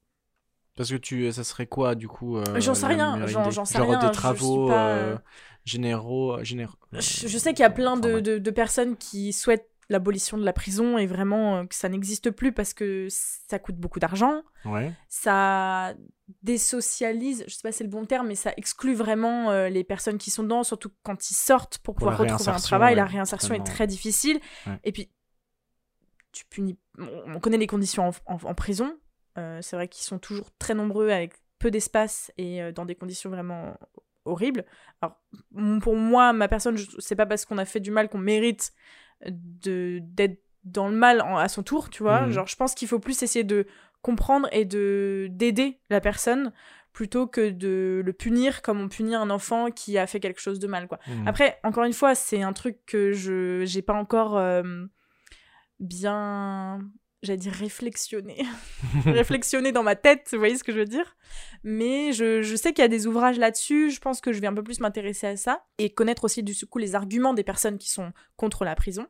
[0.77, 3.99] Parce que tu ça serait quoi du coup J'en sais rien, j'en- sais Genre rien,
[3.99, 5.17] des je- je travaux pas, euh,
[5.65, 6.77] généraux généraux.
[6.93, 10.53] Je, je sais qu'il y a plein de- de personnes qui souhaitent l'abolition de la
[10.53, 14.43] prison et vraiment euh, que ça n'existe plus parce que ça coûte beaucoup d'argent.
[14.65, 14.93] Ouais.
[15.09, 15.95] Ça
[16.43, 19.85] désocialise, je sais pas si c'est le bon terme, mais ça exclut vraiment euh, les
[19.85, 22.95] personnes qui sont dedans, surtout quand ils sortent pour Pour pouvoir retrouver un travail.
[22.95, 24.41] la réinsertion est très difficile.
[24.67, 24.79] Ouais.
[24.85, 25.11] Et puis,
[26.33, 26.77] tu punis.
[26.99, 28.97] On on connaît les conditions en, en- en prison.
[29.39, 32.95] Euh, c'est vrai qu'ils sont toujours très nombreux avec peu d'espace et euh, dans des
[32.95, 33.77] conditions vraiment
[34.25, 34.65] horribles.
[35.01, 35.17] Alors,
[35.81, 38.73] pour moi, ma personne, c'est pas parce qu'on a fait du mal qu'on mérite
[39.27, 42.27] de d'être dans le mal en- à son tour, tu vois.
[42.27, 42.33] Mhm.
[42.33, 43.67] Genre, je pense qu'il faut plus essayer de
[44.03, 46.53] comprendre et de d'aider la personne
[46.93, 50.59] plutôt que de le punir comme on punit un enfant qui a fait quelque chose
[50.59, 50.99] de mal, quoi.
[51.07, 51.29] Mhm.
[51.29, 54.63] Après, encore une fois, c'est un truc que je j'ai pas encore euh,
[55.81, 56.81] bien,
[57.23, 58.45] j'allais dire réflexionné,
[59.05, 61.17] réflexionné dans ma tête, vous voyez ce que je veux dire?
[61.65, 64.47] Mais je, je sais qu'il y a des ouvrages là-dessus, je pense que je vais
[64.47, 67.79] un peu plus m'intéresser à ça et connaître aussi du coup les arguments des personnes
[67.79, 69.07] qui sont contre la prison.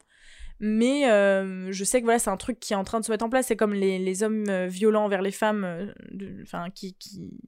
[0.60, 3.12] Mais euh, je sais que voilà, c'est un truc qui est en train de se
[3.12, 3.46] mettre en place.
[3.46, 5.92] C'est comme les, les hommes euh, violents envers les femmes, euh,
[6.42, 7.38] enfin qui, qui,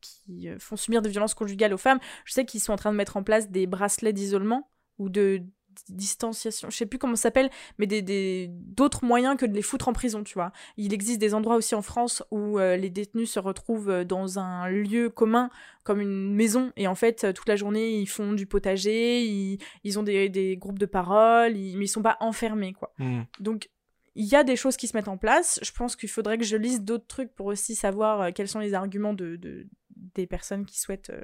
[0.00, 1.98] qui font subir des violences conjugales aux femmes.
[2.24, 5.42] Je sais qu'ils sont en train de mettre en place des bracelets d'isolement ou de
[5.88, 9.62] distanciation, je sais plus comment ça s'appelle, mais des, des- d'autres moyens que de les
[9.62, 10.52] foutre en prison, tu vois.
[10.76, 14.38] Il existe des endroits aussi en France où euh, les détenus se retrouvent euh, dans
[14.38, 15.50] un lieu commun,
[15.84, 19.98] comme une maison, et en fait, toute la journée, ils font du potager, ils, ils
[19.98, 22.92] ont des, des groupes de parole, ils, mais ils sont pas enfermés, quoi.
[22.98, 23.26] Mhm.
[23.40, 23.68] Donc,
[24.14, 25.58] il y a des choses qui se mettent en place.
[25.62, 28.58] Je pense qu'il faudrait que je lise d'autres trucs pour aussi savoir euh, quels sont
[28.60, 29.66] les arguments de, de-
[30.14, 31.22] des personnes qui souhaitent euh,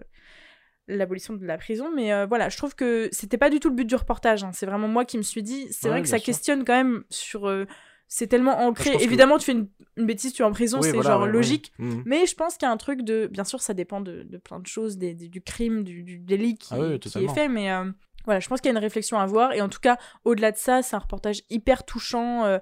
[0.88, 1.90] l'abolition de la prison.
[1.94, 4.42] Mais euh, voilà, je trouve que c'était pas du tout le but du reportage.
[4.44, 4.50] hein.
[4.52, 5.68] C'est vraiment moi qui me suis dit.
[5.70, 6.24] C'est Ouais, vrai que ça sûr.
[6.26, 7.46] questionne quand même sur.
[7.48, 7.66] euh,
[8.10, 8.92] c'est tellement ancré.
[8.96, 11.20] que- Évidemment, tu fais une, une bêtise, tu es en prison, Oui, c'est voilà, genre
[11.20, 11.32] ouais, ouais.
[11.32, 11.72] logique.
[11.78, 12.02] Mhm.
[12.06, 13.26] Mais je pense qu'il y a un truc de.
[13.30, 16.18] Bien sûr, ça dépend de, de plein de choses, des- des- du crime, du, du
[16.18, 17.48] délit qui, Ah oui, qui est fait.
[17.48, 17.84] Mais euh,
[18.24, 19.52] voilà, je pense qu'il y a une réflexion à avoir.
[19.52, 22.58] Et en tout cas, au-delà de ça, c'est un reportage hyper touchant.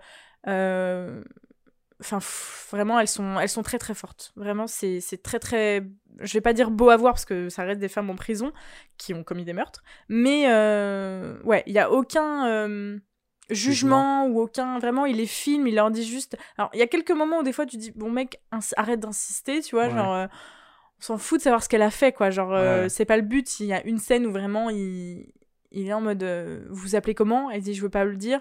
[1.98, 2.18] Enfin,
[2.70, 4.32] vraiment, elles sont, elles sont très très fortes.
[4.36, 5.82] Vraiment, c'est très très.
[6.20, 8.52] Je vais pas dire beau à voir parce que ça reste des femmes en prison
[8.96, 9.82] qui ont commis des meurtres.
[10.08, 12.98] Mais euh, ouais, il y a aucun euh,
[13.50, 14.78] jugement ou aucun.
[14.78, 16.36] Vraiment, il les filme, il leur dit juste.
[16.58, 18.40] Alors, il y a quelques moments où des fois tu dis, bon mec,
[18.76, 19.90] arrête d'insister, tu vois, Ouais.
[19.94, 20.14] genre.
[20.14, 20.26] euh,
[20.98, 22.30] on s'en fout de savoir ce qu'elle a fait, quoi.
[22.30, 22.88] Genre, Ouais.
[22.88, 23.60] c'est pas le but.
[23.60, 25.30] Il y a une scène où vraiment il,
[25.70, 26.22] il est en mode
[26.70, 27.50] Vous vous appelez comment?
[27.50, 28.40] Elle dit Je veux pas le dire.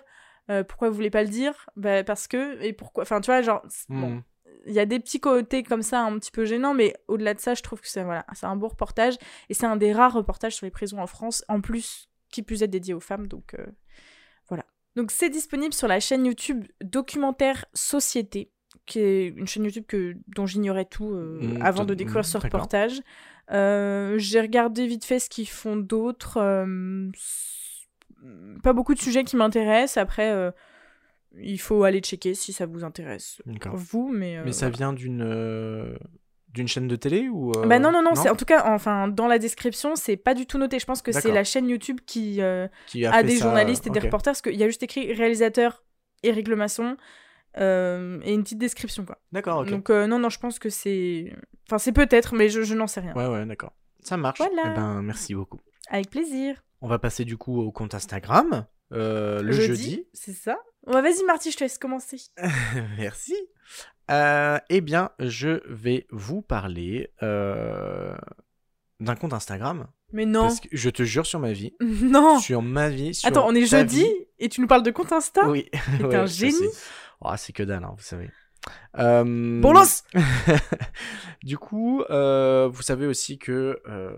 [0.50, 1.70] Euh, pourquoi vous voulez pas le dire?
[1.76, 2.62] Bah, Parce que.
[2.64, 3.62] Et pourquoi Enfin, tu vois, genre.
[3.90, 4.24] bon, Mhm.
[4.66, 7.40] Il y a des petits côtés comme ça un petit peu gênants, mais au-delà de
[7.40, 9.16] ça, je trouve que c'est voilà, c'est un beau reportage
[9.50, 12.64] et c'est un des rares reportages sur les prisons en France, en plus qui plus
[12.64, 13.66] est dédié aux femmes, donc euh,
[14.50, 14.66] voilà.
[14.96, 18.52] Donc c'est disponible sur la chaîne YouTube Documentaire Société,
[18.86, 22.34] qui est une chaîne YouTube que dont j'ignorais tout euh, Mm, avant de découvrir ce
[22.34, 22.52] d'accord.
[22.52, 23.02] reportage.
[23.52, 26.40] Euh, J'ai regardé vite fait ce qu'ils font d'autres.
[28.64, 29.98] pas beaucoup de sujets qui m'intéressent.
[29.98, 30.54] Après,
[31.42, 33.42] il faut aller checker si ça vous intéresse
[33.74, 34.38] vous, mais.
[34.38, 34.78] euh, Mais ça voilà.
[34.78, 35.96] vient d'une euh,
[36.50, 39.08] d'une chaîne de télé ou euh, Bah non, non, non, c'est en tout cas, enfin,
[39.10, 40.80] dans la description, c'est pas du tout noté.
[40.80, 42.40] Je pense que c'est la chaîne YouTube qui
[42.88, 45.84] qui a, des ça, journalistes et des reporters, parce qu'il y a juste écrit réalisateur
[46.24, 46.98] Éric Lemasson
[47.58, 49.18] euh, et une petite description, quoi.
[49.32, 49.66] D'accord.
[49.66, 51.34] Donc, euh, non, non, je pense que c'est.
[51.68, 53.14] Enfin, c'est peut-être, mais je, je n'en sais rien.
[53.16, 53.74] Ouais, ouais, d'accord.
[54.02, 54.40] Ça marche.
[54.40, 54.72] Voilà.
[54.72, 55.60] Eh ben, merci beaucoup.
[55.90, 56.64] Avec plaisir.
[56.82, 58.66] On va passer du coup au compte Instagram.
[58.92, 60.06] euh, le jeudi.
[60.14, 60.58] C'est ça?
[60.88, 62.18] Ouais, Vas-y, Marty, je te laisse commencer.
[62.98, 63.36] Merci.
[64.12, 68.16] Euh, eh bien, je vais vous parler euh,
[69.00, 69.88] d'un compte Instagram.
[70.14, 70.44] Mais non.
[70.44, 71.74] Parce que je te jure sur ma vie.
[71.82, 72.40] Non.
[72.40, 73.14] Sur ma vie.
[73.16, 74.14] Sur Attends, on est ta jeudi vie.
[74.40, 75.50] et tu nous parles de compte Insta?
[75.50, 75.70] Oui.
[75.98, 76.70] T'es Ouais, un génie.
[77.22, 78.30] Oh, c'est que dalle, hein, vous savez.
[78.98, 80.04] Euh, Bon, lance
[81.44, 84.16] du coup, euh, vous savez aussi que euh,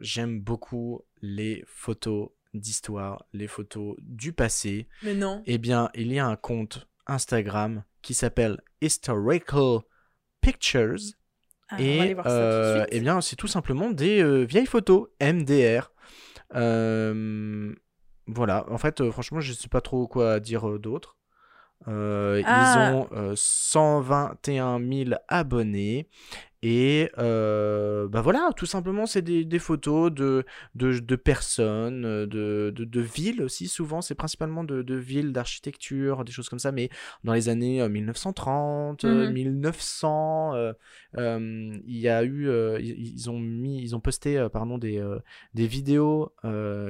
[0.00, 4.88] j'aime beaucoup les photos d'histoire, les photos du passé.
[5.02, 5.42] Mais non.
[5.46, 9.80] Eh bien, il y a un compte Instagram qui s'appelle Historical
[10.40, 11.14] Pictures.
[11.70, 15.92] Ah, et euh, eh bien, c'est tout simplement des euh, vieilles photos MDR.
[16.54, 17.74] Euh,
[18.26, 21.16] voilà, en fait, franchement, je sais pas trop quoi dire d'autre.
[21.86, 22.90] Euh, Ah.
[22.90, 26.08] Ils ont euh, 121 000 abonnés.
[26.62, 30.44] Et euh, bah voilà, tout simplement, c'est des, des photos de,
[30.74, 33.68] de, de personnes, de, de, de villes aussi.
[33.68, 36.72] Souvent, c'est principalement de, de villes, d'architecture, des choses comme ça.
[36.72, 36.88] Mais
[37.22, 39.32] dans les années euh, 1930, euh, Mhm.
[39.32, 40.72] 1900, euh,
[41.16, 42.48] euh, il y a eu,
[42.80, 45.00] ils ont mis, ils ont posté, pardon, des,
[45.54, 46.34] des vidéos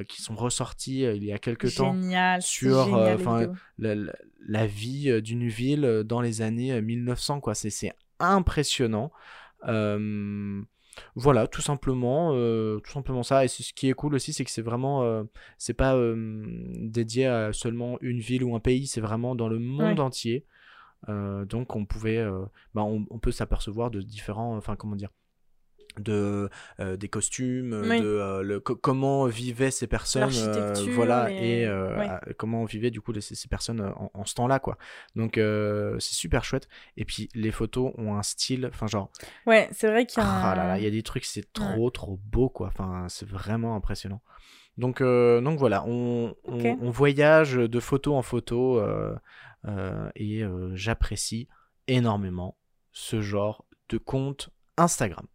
[0.07, 2.41] qui sont ressorties il y a quelques temps Génial.
[2.41, 4.13] sur, génial, la, la-
[4.47, 9.11] la vie d'une ville dans les années euh, 1900 quoi c'est impressionnant
[11.15, 14.51] voilà tout simplement euh, tout simplement ça et ce qui est cool aussi c'est que
[14.51, 15.23] c'est vraiment euh,
[15.57, 16.43] c'est pas euh,
[16.75, 19.99] dédié à seulement une ville ou un pays c'est vraiment dans le monde Ouais.
[19.99, 20.45] entier
[21.07, 22.21] Euh, donc on pouvait
[22.73, 25.11] bah, on, on peut s'apercevoir de différents enfin comment dire
[25.99, 27.99] de euh, des costumes Oui.
[27.99, 32.07] de euh, le, co- comment vivaient ces personnes euh, voilà et euh, ouais.
[32.07, 34.77] à- comment vivaient du coup les- ces, personnes euh, en, en ce temps-là quoi
[35.15, 39.09] donc euh, c'est super chouette et puis les photos ont un style enfin genre
[39.45, 40.41] Ouais, c'est vrai qu'il y a un...
[40.51, 43.27] ah là là il y a des trucs c'est trop trop beau quoi enfin c'est
[43.27, 44.21] vraiment impressionnant
[44.77, 46.77] donc euh, donc voilà on, on, Ok.
[46.81, 49.13] on voyage de photo en photo euh,
[49.67, 51.47] euh, et euh, j'apprécie
[51.87, 52.55] énormément
[52.91, 55.25] ce genre de compte Instagram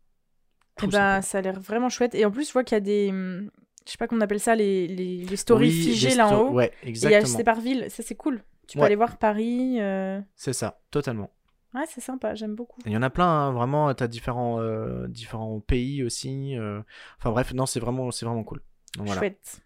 [0.83, 2.15] Eh ben, ça a l'air vraiment chouette.
[2.15, 3.09] Et en plus, je vois qu'il y a des.
[3.11, 6.41] Je sais pas comment on appelle ça, les, les, les stories Oui, figées là en
[6.41, 6.51] haut.
[6.53, 7.37] Ouais, Et il y a exactement.
[7.37, 7.87] c'est par ville.
[7.91, 8.43] Ça, c'est cool.
[8.67, 8.87] Tu peux Ouais.
[8.87, 9.77] aller voir Paris.
[9.81, 11.31] euh, C'est ça, totalement.
[11.75, 12.35] Ouais, c'est sympa.
[12.35, 12.81] J'aime beaucoup.
[12.87, 13.93] Il y en a plein, hein, vraiment.
[13.95, 16.57] T'as différents, euh, différents pays aussi.
[16.57, 16.81] euh.
[17.19, 18.63] Enfin bref, non, c'est vraiment, c'est vraiment cool.
[18.97, 19.21] Donc, voilà.
[19.21, 19.61] Chouette.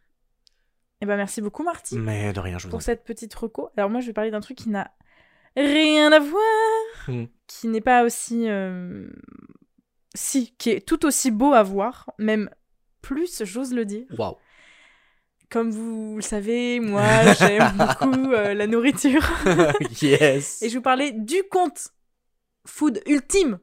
[1.01, 3.71] Et ben, merci beaucoup, Marty, Mais de rien, je vous pour cette petite reco.
[3.77, 4.91] Alors, moi, je vais parler d'un truc qui n'a
[5.57, 6.43] rien à voir.
[7.07, 7.27] Hmm.
[7.47, 8.49] Qui n'est pas aussi.
[8.49, 9.09] euh,
[10.19, 12.11] Si, qui est tout aussi beau à voir.
[12.19, 12.51] Même
[13.03, 14.05] plus, j'ose le dire.
[14.19, 14.35] Waouh.
[15.49, 17.05] Comme vous le savez, moi,
[17.35, 19.25] j'aime beaucoup euh, la nourriture.
[20.03, 20.61] yes.
[20.61, 21.93] Et je vous parlais du compte
[22.67, 23.61] food ultime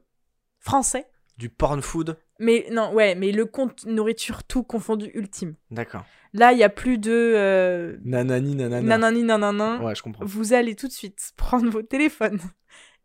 [0.58, 1.04] français.
[1.36, 2.16] Du porn food?
[2.40, 5.56] Mais non, ouais, mais le compte nourriture tout confondu ultime.
[5.70, 6.06] D'accord.
[6.32, 8.80] Là, il y a plus de euh, Nanani, nanana.
[8.80, 9.82] nanani nanana.
[9.82, 10.24] Ouais, je comprends.
[10.24, 12.40] Vous allez tout de suite prendre vos téléphones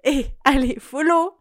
[0.05, 1.33] et allez follow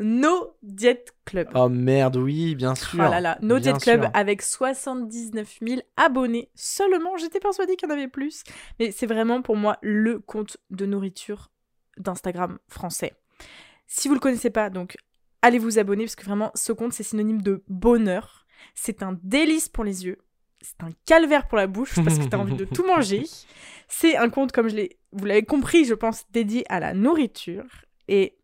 [0.00, 1.48] No Diet Club.
[1.54, 3.04] Oh merde, oui, bien sûr.
[3.06, 4.10] Oh là là, No Bien Diet Club sûr.
[4.14, 7.16] avec 79 000 abonnés seulement.
[7.18, 8.42] J'étais persuadée qu'il y en avait plus.
[8.78, 11.50] Mais c'est vraiment pour moi le compte de nourriture
[11.98, 13.12] d'Instagram français.
[13.86, 14.96] Si vous le connaissez pas, donc
[15.42, 18.46] allez vous abonner parce que vraiment ce compte c'est synonyme de bonheur.
[18.74, 20.18] C'est un délice pour les yeux.
[20.62, 23.24] C'est un calvaire pour la bouche parce que tu as envie de tout manger.
[23.88, 27.64] C'est un compte, comme je l'ai, vous l'avez compris, je pense, dédié à la nourriture.
[28.06, 28.36] Et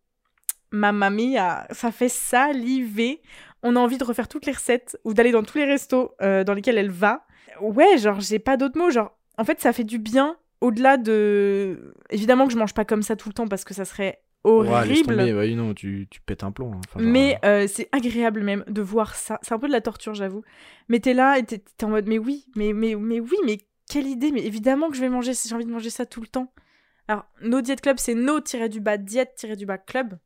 [0.71, 3.21] ma mamie, a, ça fait saliver.
[3.63, 6.45] On a envie de refaire toutes les recettes ou d'aller dans tous les restos euh,
[6.45, 7.25] dans lesquels elle va.
[7.61, 8.91] Ouais, genre, j'ai pas d'autres mots.
[8.91, 11.95] Genre, en fait, ça fait du bien au-delà de.
[12.11, 14.69] Évidemment que je mange pas comme ça tout le temps parce que ça serait Ouais,
[14.69, 15.17] horrible.
[15.17, 16.73] tomber, ouais, non, tu, tu pètes un plomb.
[16.75, 16.81] hein.
[16.87, 19.41] Enfin, Mais euh, c'est agréable même de voir ça.
[19.43, 20.43] C'est un peu de la torture, j'avoue.
[20.89, 23.59] Mais t'es là et t'es en mode, mais oui, mais, mais, mais oui, mais
[23.91, 24.31] quelle idée.
[24.31, 26.53] Mais évidemment que je vais manger si j'ai envie de manger ça tout le temps.
[27.09, 30.17] Alors, No Diet Club, c'est no-du-bas diète-du-bas club.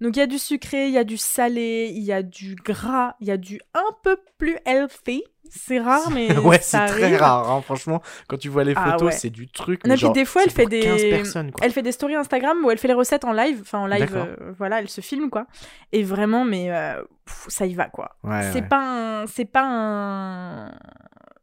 [0.00, 2.56] Donc, il y a du sucré, il y a du salé, il y a du
[2.56, 5.22] gras, il y a du un peu plus healthy.
[5.50, 8.02] C'est rare, mais ouais, c'est très rare, hein, franchement.
[8.28, 9.12] Quand tu vois les Ah photos, ouais.
[9.12, 9.84] c'est du truc.
[9.84, 11.52] Non, mais puis genre, des fois, elle fait pour 15 des-.
[11.62, 14.10] Elle fait des stories Instagram où elle fait les recettes en live, enfin en live,
[14.16, 15.46] euh, voilà, elle se filme quoi.
[15.92, 18.16] Et vraiment, mais euh, pff, ça y va quoi.
[18.24, 18.68] Ouais, c'est ouais.
[18.68, 18.80] pas
[19.22, 20.72] un, c'est pas un,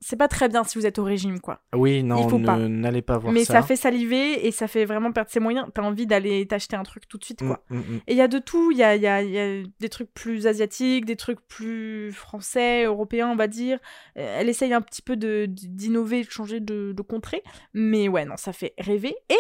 [0.04, 1.62] c'est pas très bien si vous êtes au régime quoi.
[1.76, 2.58] Oui, non, pas.
[3.04, 3.54] pas voir mais ça.
[3.54, 3.62] ça.
[3.62, 5.68] fait saliver et ça fait vraiment perdre ses moyens.
[5.74, 7.64] T'as envie d'aller t'acheter un truc tout de suite Mm, quoi.
[7.70, 8.00] mm, mm.
[8.08, 10.12] Et il y a de tout, il y a, y, a, y a des trucs
[10.14, 13.78] plus asiatiques, des trucs plus français, européens, on va dire.
[14.18, 17.44] Euh, Elle essaye un petit peu de- d'innover, de changer de, de contrée.
[17.74, 19.16] Mais ouais, non, ça fait rêver.
[19.30, 19.38] Et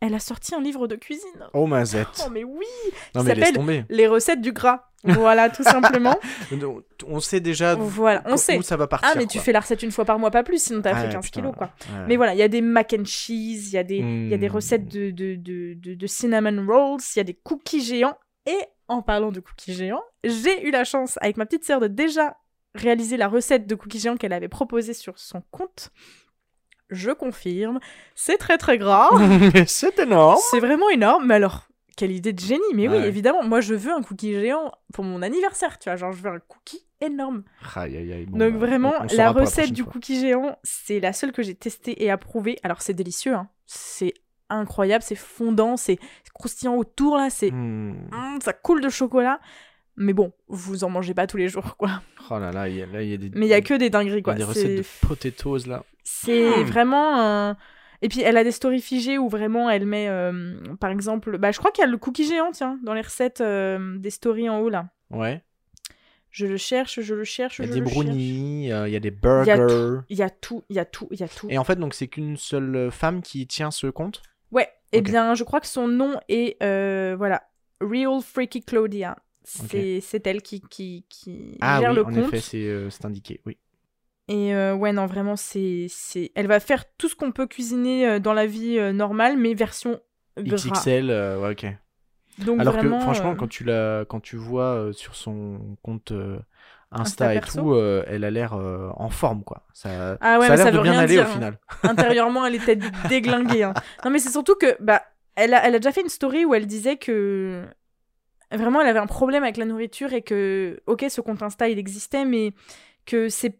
[0.00, 1.48] elle a sorti un livre de cuisine.
[1.54, 2.06] Oh, mazette.
[2.26, 2.64] Oh, mais oui
[3.14, 3.84] non, mais laisse s'appelle tomber.
[3.88, 4.84] Les recettes du gras.
[5.04, 6.16] Voilà, tout simplement.
[7.06, 8.60] On sait déjà voilà, on où sait.
[8.62, 9.08] ça va partir.
[9.12, 11.06] Ah, mais tu fais la recette une fois par mois, pas plus, sinon t'as fait
[11.06, 11.70] Ouais, 15 putain, kilos, quoi.
[11.92, 12.04] ouais.
[12.08, 14.34] Mais voilà, il y a des mac and cheese, il y, a des- il y
[14.34, 14.52] a des Mm.
[14.52, 18.18] recettes de, de, de, de, de cinnamon rolls, il y a des cookies géants.
[18.46, 21.88] Et en parlant de cookies géants, j'ai eu la chance, avec ma petite sœur, de
[21.88, 22.36] déjà
[22.74, 25.90] réaliser la recette de cookies géants qu'elle avait proposée sur son compte.
[26.90, 27.80] Je confirme,
[28.14, 29.10] c'est très très gras.
[29.66, 30.38] c'est énorme.
[30.50, 32.62] c'est vraiment énorme, mais alors, quelle idée de génie.
[32.74, 36.12] Mais oui, évidemment, moi je veux un cookie géant pour mon anniversaire, tu vois, genre
[36.12, 37.42] je veux un cookie énorme.
[37.74, 38.26] Aïe, aïe, aïe.
[38.26, 39.92] Bon, Donc bah, vraiment, la recette du fois.
[39.92, 42.58] cookie géant, c'est la seule que j'ai testée et approuvée.
[42.62, 43.48] Alors c'est délicieux, hein.
[43.66, 44.14] c'est
[44.48, 45.98] incroyable, c'est fondant, c'est
[46.34, 47.94] croustillant autour là, c'est Hmm.
[48.12, 49.40] Hum, ça coule de chocolat.
[49.96, 52.02] Mais bon, vous en mangez pas tous les jours, quoi.
[52.30, 53.74] Oh là là, il y a, là, y a des, Mais il y a que
[53.74, 54.34] des dingueries, il y a quoi.
[54.34, 55.84] des recettes de potatoes là.
[56.04, 56.62] C'est Mm.
[56.64, 57.56] vraiment un...
[58.02, 61.50] Et puis elle a des stories figées où vraiment elle met, euh, par exemple, bah
[61.50, 64.50] je crois qu'il y a le cookie géant, tiens, dans les recettes euh, des stories
[64.50, 64.90] en haut là.
[65.10, 65.42] Ouais.
[66.30, 68.96] Je le cherche, je le cherche, Il y je a des brownies, euh, il y
[68.96, 70.00] a des burgers.
[70.10, 71.46] Il y a tout, il y a tout, il y a tout.
[71.48, 74.20] Et en fait, donc c'est qu'une seule femme qui tient ce compte.
[74.52, 77.44] Ouais, eh bien, je crois que son nom est, euh, voilà,
[77.80, 79.16] Real Freaky Claudia.
[79.48, 82.18] C'est c'est elle qui, qui, qui Ah gère oui, le en compte.
[82.34, 83.40] effet, c'est euh, indiqué.
[83.46, 83.56] Oui.
[84.28, 85.86] Et euh, ouais, non, vraiment, c'est.
[86.34, 89.54] Elle va faire tout ce qu'on peut cuisiner euh, dans la vie euh, normale, mais
[89.54, 90.00] version
[90.36, 90.56] gras.
[90.56, 91.66] XXL, ouais, ok.
[92.44, 96.12] Donc Alors vraiment, que franchement, quand tu la, quand tu vois sur son compte
[96.90, 99.64] Insta, Insta et tout, euh, elle a l'air euh, en forme quoi.
[99.72, 101.32] Ça, Ah ouais, ça a l'air de bien rien aller dire, au hein.
[101.32, 101.58] final.
[101.82, 102.78] intérieurement, elle était
[103.08, 103.62] déglinguée.
[103.62, 103.74] hein.
[104.04, 105.02] Non, mais c'est surtout que, bah,
[105.34, 107.64] elle a, elle a déjà fait une story où elle disait que
[108.52, 111.78] vraiment, elle avait un problème avec la nourriture et que, ok, ce compte Insta, il
[111.78, 112.52] existait, mais
[113.04, 113.58] que c'est.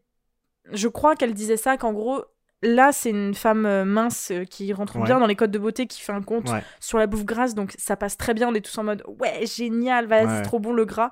[0.72, 2.22] Je crois qu'elle disait ça, qu'en gros,
[2.62, 5.04] là, c'est une femme euh, mince euh, qui rentre Ouais.
[5.04, 6.62] bien dans les codes de beauté, qui fait un compte Ouais.
[6.80, 8.48] sur la bouffe grasse, donc ça passe très bien.
[8.48, 10.42] On est tous en mode, ouais, génial, vas-y, Ouais.
[10.42, 11.10] trop bon le gras.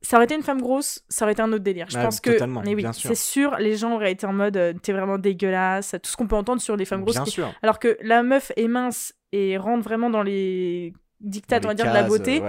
[0.00, 1.86] Ça aurait été une femme grosse, ça aurait été un autre délire.
[1.88, 4.92] Je pense que, mais oui, c'est sûr, les gens auraient été en mode, euh, t'es
[4.92, 7.14] vraiment dégueulasse, tout ce qu'on peut entendre sur les femmes grosses.
[7.16, 7.50] Bien qui- sûr.
[7.62, 11.86] Alors que la meuf est mince et rentre vraiment dans les dictats, on va dire,
[11.86, 12.42] de la beauté.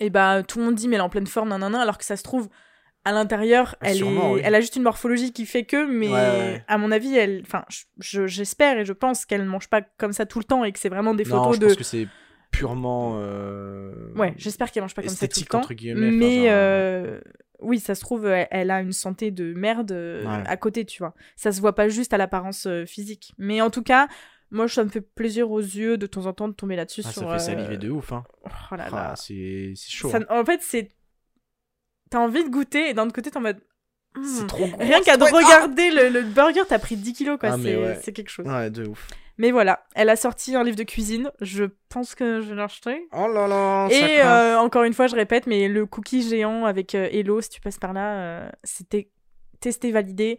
[0.00, 2.04] Et bah tout le monde dit mais elle est en pleine forme nanana alors que
[2.04, 2.48] ça se trouve
[3.04, 4.40] à l'intérieur Ah, elle sûrement, est oui.
[4.44, 6.64] elle a juste une morphologie qui fait que mais Ouais, ouais.
[6.66, 10.12] à mon avis elle enfin je- je- j'espère et je pense qu'elle mange pas comme
[10.12, 11.84] ça tout le temps et que c'est vraiment des Non, photos je de pense que
[11.84, 12.08] c'est
[12.50, 13.18] purement.
[13.20, 16.44] euh, ouais j'espère qu'elle mange pas comme ça tout le temps entre guillemets, mais genre,
[16.50, 17.20] euh,
[17.60, 20.42] oui ça se trouve elle, elle a une santé de merde euh, Ouais.
[20.46, 23.70] à côté tu vois ça se voit pas juste à l'apparence euh, physique mais en
[23.70, 24.08] tout cas
[24.50, 27.10] moi ça me fait plaisir aux yeux de temps en temps de tomber là-dessus ah,
[27.10, 28.12] sur ça fait euh, saliver de ouf.
[28.12, 28.24] Hein.
[28.44, 29.14] oh là Ah, là.
[29.16, 30.08] c'est c'est chaud.
[30.10, 30.40] Ça- hein.
[30.40, 30.90] en fait, c'est.
[32.10, 33.60] T'as envie de goûter et d'un autre côté, t'es en mode.
[34.14, 34.24] Hmm.
[34.24, 34.78] C'est trop gros.
[34.78, 37.50] Rien qu'à regarder le, le burger, t'as pris 10 kilos, quoi.
[37.52, 38.12] Ah, c'est ouais.
[38.12, 38.46] quelque chose.
[38.48, 39.08] Ah, Ouais, de ouf.
[39.38, 41.30] Mais voilà, elle a sorti un livre de cuisine.
[41.42, 43.06] Je pense que je vais l'acheter.
[43.12, 46.94] Oh là là, Et euh, encore une fois, je répète, mais le cookie géant avec
[46.94, 49.10] euh, Hello, si tu passes par là, euh, c'était
[49.60, 50.38] testé, validé.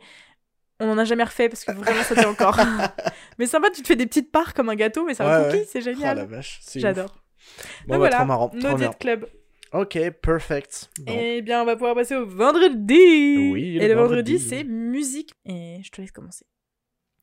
[0.79, 2.59] On en a jamais refait parce que vraiment, ça tient encore.
[3.39, 5.45] mais sympa, tu te fais des petites parts comme un gâteau, mais c'est un Ouais,
[5.45, 5.67] cookie, ouais.
[5.67, 6.25] c'est Oh la génial.
[6.27, 7.05] vache, c'est J'adore.
[7.07, 8.75] Bon, Donc bah, voilà, marrant, No.
[8.77, 9.25] Diet Club.
[9.73, 10.89] Ok, perfect.
[11.07, 13.49] Eh bien, on va pouvoir passer au vendredi.
[13.51, 14.39] Oui, Et le le vendredi, vendredi.
[14.39, 15.33] c'est musique.
[15.45, 16.45] Et je te laisse commencer.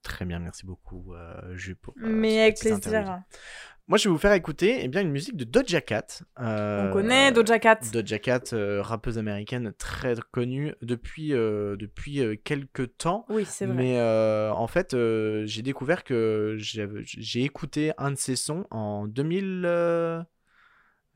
[0.03, 3.21] Très bien, merci beaucoup, euh, Jules, pour, euh, Mais avec plaisir.
[3.87, 6.07] Moi, je vais vous faire écouter eh bien, une musique de Doja Cat.
[6.41, 7.81] euh, On connaît Doja Cat.
[7.93, 13.27] Doja Cat, euh, rappeuse américaine très connue depuis, euh, depuis euh, quelques temps.
[13.29, 13.75] Oui, c'est vrai.
[13.75, 14.97] Mais en fait,
[15.45, 20.25] j'ai découvert que j'ai écouté un de ses sons en 2000.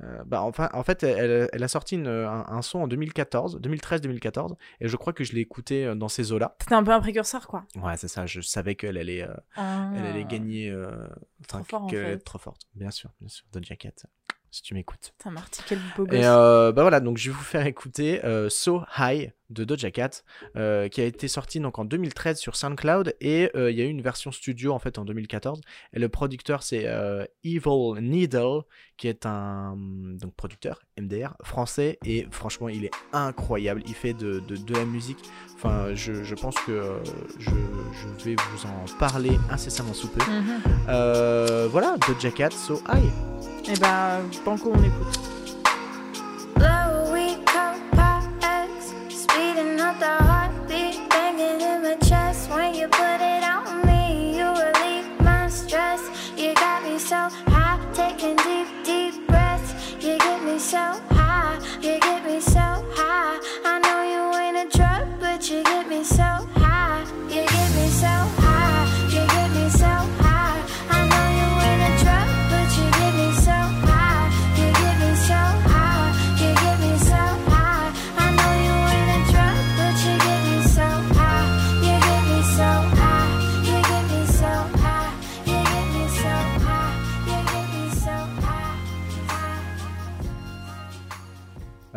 [0.03, 3.61] Euh, bah, enfin, en fait, elle, elle a sorti une- un, un son en 2014,
[3.61, 6.57] 2013-2014, et je crois que je l'ai écouté euh, dans ces eaux-là.
[6.61, 7.65] C'était un peu un précurseur, quoi.
[7.77, 8.27] Ouais, c'est ça.
[8.27, 10.31] Je savais qu'elle allait, euh, elle allait Ah.
[10.31, 11.09] gagner, euh,
[11.49, 12.19] Trop fort, en fait.
[12.19, 12.63] trop forte.
[12.75, 13.45] Bien sûr, bien sûr.
[13.53, 13.91] Doja Cat,
[14.51, 15.13] si tu m'écoutes.
[15.19, 16.19] Putain, Marty, quel beau gosse.
[16.19, 19.91] Et euh, bah voilà, donc je vais vous faire écouter euh, So High de Doja
[19.91, 20.11] Cat,
[20.57, 23.89] euh, qui a été sorti donc en 2013 sur SoundCloud et il y a eu
[23.89, 25.61] une version studio en fait en 2014.
[25.95, 26.87] Et le producteur c'est
[27.45, 28.61] Evil Needle,
[28.99, 29.75] qui est un
[30.21, 33.83] donc producteur MDR français et franchement il est incroyable.
[33.87, 35.19] Il fait de, de, de la musique.
[35.55, 37.01] Enfin, je, je pense que
[37.39, 37.51] je,
[37.91, 40.25] je vais vous en parler incessamment sous peu.
[40.31, 40.61] Mhm.
[40.89, 43.11] Euh, voilà, Doja Cat, So High.
[43.67, 45.38] Eh ben, Banco, on écoute.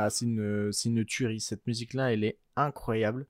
[0.05, 1.39] Ah, c'est une, une tuerie.
[1.39, 3.25] Cette musique-là, elle est incroyable.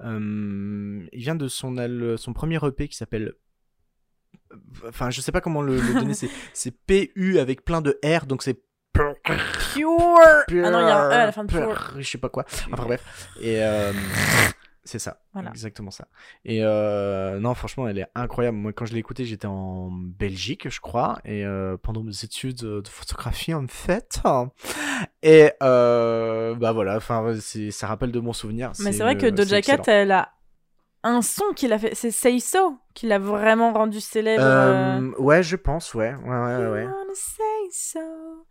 [0.00, 3.34] Euh, il vient de son, al- son premier EP qui s'appelle.
[4.86, 6.14] Enfin, je sais pas comment le, le donner.
[6.52, 8.60] c'est, PU avec plein de R, donc c'est.
[10.48, 11.94] Pure Ah non, il y a un E à la fin de pure.
[11.98, 12.44] Je sais pas quoi.
[12.72, 13.28] Enfin bref.
[13.40, 13.62] Et.
[13.62, 13.92] euh,
[14.86, 15.50] c'est ça, Voilà.
[15.50, 16.08] exactement ça.
[16.44, 18.56] Et euh, non, franchement, elle est incroyable.
[18.56, 22.60] Moi, quand je l'ai écoutée, j'étais en Belgique, je crois, et euh, pendant mes études
[22.60, 24.20] de photographie, en fait.
[25.22, 27.34] Et euh, bah voilà, enfin,
[27.70, 28.72] ça rappelle de bons souvenirs.
[28.80, 30.32] Mais c'est vrai que Doja Cat, elle a
[31.02, 31.94] un son qu'il a fait.
[31.94, 34.42] C'est Say So qui l'a vraiment rendu célèbre.
[34.44, 36.86] euh, ouais, je pense, ouais, ouais, ouais, ouais.
[37.14, 38.00] say so.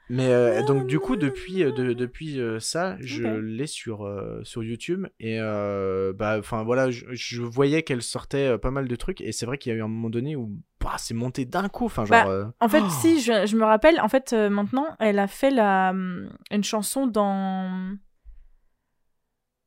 [0.09, 4.39] Mais euh, donc du coup depuis euh, de- depuis euh, ça, je l'ai sur euh,
[4.43, 8.87] sur YouTube et euh, bah enfin voilà, je, je voyais qu'elle sortait euh, pas mal
[8.87, 11.15] de trucs et c'est vrai qu'il y a eu un moment donné où bah, c'est
[11.15, 12.25] monté d'un coup, enfin genre.
[12.25, 12.89] Bah, euh, En fait, Oh.
[13.01, 16.63] si, je, je me rappelle, en fait, euh, maintenant, elle a fait la, hum, une
[16.63, 17.95] chanson dans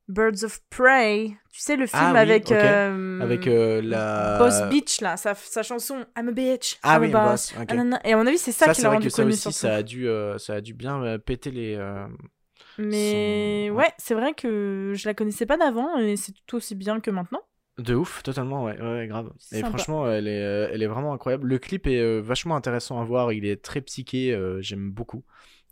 [0.09, 1.37] Birds of Prey.
[1.53, 2.47] Tu sais, le film Ah oui, avec.
[2.47, 2.53] ok.
[2.53, 4.39] euh, avec euh, la.
[4.39, 6.79] Boss Beach, là, sa, sa chanson I'm a bitch.
[6.83, 7.53] Ah I'm a oui, boss.
[7.53, 7.55] Boss.
[7.69, 8.01] Ah.
[8.05, 9.59] Et à mon avis, c'est ça, Ça, qui l'a rendu que ça connu aussi, surtout.
[9.59, 11.77] ça a dû euh, ça a dû bien péter les.
[12.79, 16.75] Mais son- ouais, c'est vrai que je la connaissais pas d'avant et c'est tout aussi
[16.75, 17.43] bien que maintenant.
[17.79, 19.31] De ouf, totalement, ouais, ouais, grave.
[19.53, 19.69] Et Sympa.
[19.69, 21.47] franchement, elle est, elle est vraiment incroyable.
[21.47, 23.33] Le clip est vachement intéressant à voir.
[23.33, 25.23] Il est très psyché, j'aime beaucoup.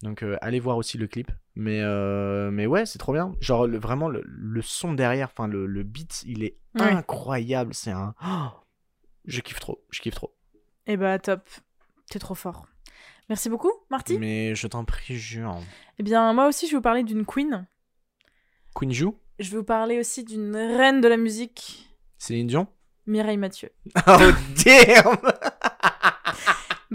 [0.03, 1.31] Donc euh, allez voir aussi le clip.
[1.55, 3.33] Mais, euh, mais ouais, c'est trop bien.
[3.41, 6.83] Genre le- vraiment le, le son derrière, enfin le, le beat, il est Ouais.
[6.83, 7.73] incroyable.
[7.73, 8.15] C'est un...
[8.23, 8.49] Oh,
[9.25, 10.35] je kiffe trop, je kiffe trop.
[10.87, 11.49] Eh bah top,
[12.11, 12.67] t'es trop fort.
[13.31, 14.19] Merci beaucoup, Marty.
[14.19, 15.59] Mais je t'en prie, jure.
[15.99, 17.67] Eh bien, moi aussi, je vais vous parler d'une queen.
[18.75, 21.89] Queen Jou Je vais vous parler aussi d'une reine de la musique,
[22.19, 22.67] Céline Dion?
[23.07, 23.71] Mireille Mathieu.
[24.07, 24.19] Oh
[24.65, 25.17] damn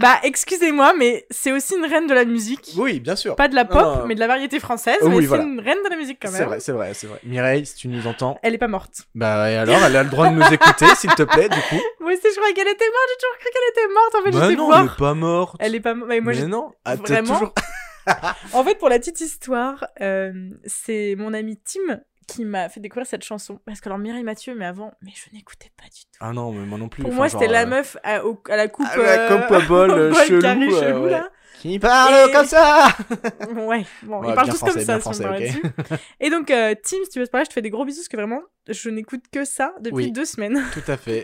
[0.02, 2.72] Bah, excusez-moi, mais c'est aussi une reine de la musique.
[2.76, 3.36] Oui, bien sûr.
[3.36, 4.06] Pas de la pop, Non.
[4.06, 4.98] mais de la variété française.
[5.00, 5.44] Oh mais oui, c'est voilà.
[5.44, 6.48] une reine de la musique quand C'est même.
[6.48, 7.20] vrai, c'est vrai, c'est vrai.
[7.22, 9.06] Mireille, si tu nous entends, Elle est pas morte.
[9.14, 11.80] bah et alors, elle a le droit de nous écouter, s'il te plaît, du coup.
[12.00, 13.08] Moi aussi, je croyais qu'elle était morte.
[13.08, 14.14] J'ai toujours cru qu'elle était morte.
[14.14, 14.80] En fait, Bah j'étais non, voir.
[14.80, 15.56] elle est pas morte.
[15.60, 16.08] Elle est pas morte.
[16.10, 17.54] Mais moi, Mais non, ah, Vraiment toujours...
[18.52, 20.32] En fait, pour la petite histoire, euh,
[20.66, 22.00] c'est mon ami Tim
[22.34, 23.60] qui m'a fait découvrir cette chanson.
[23.66, 26.18] Parce que alors Mireille Mathieu, mais avant, mais je n'écoutais pas du tout.
[26.20, 27.02] Ah non, mais moi non plus.
[27.02, 28.86] Pour enfin, moi, c'était la euh, meuf à, au- à la coupe.
[28.86, 31.10] à la euh, coupe bol, euh, bol chelou, carré euh, chelou, ouais.
[31.10, 31.28] là.
[31.60, 32.88] Qui parle Et- comme ça
[33.54, 35.48] Ouais, bon, Ouais, ils parlent bien tous comme ça, si on français, me parle ok.
[35.48, 36.00] là-dessus.
[36.18, 38.00] Et donc, euh, Tim, si tu veux te parler, je te fais des gros bisous
[38.00, 40.12] parce que vraiment, je n'écoute que ça depuis Oui.
[40.12, 40.60] deux semaines.
[40.72, 41.22] Tout à fait.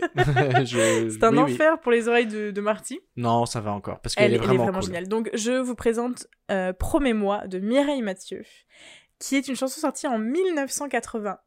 [0.63, 1.53] Je- C'est un oui, oui.
[1.53, 3.01] enfer pour les oreilles de, de Marty.
[3.17, 4.83] Non, ça va encore, parce Elle, qu'elle est elle vraiment, cool.
[4.83, 5.07] géniale.
[5.07, 8.43] Donc, je vous présente euh, Promets-moi de Mireille Mathieu,
[9.19, 11.37] qui est une chanson sortie en 1981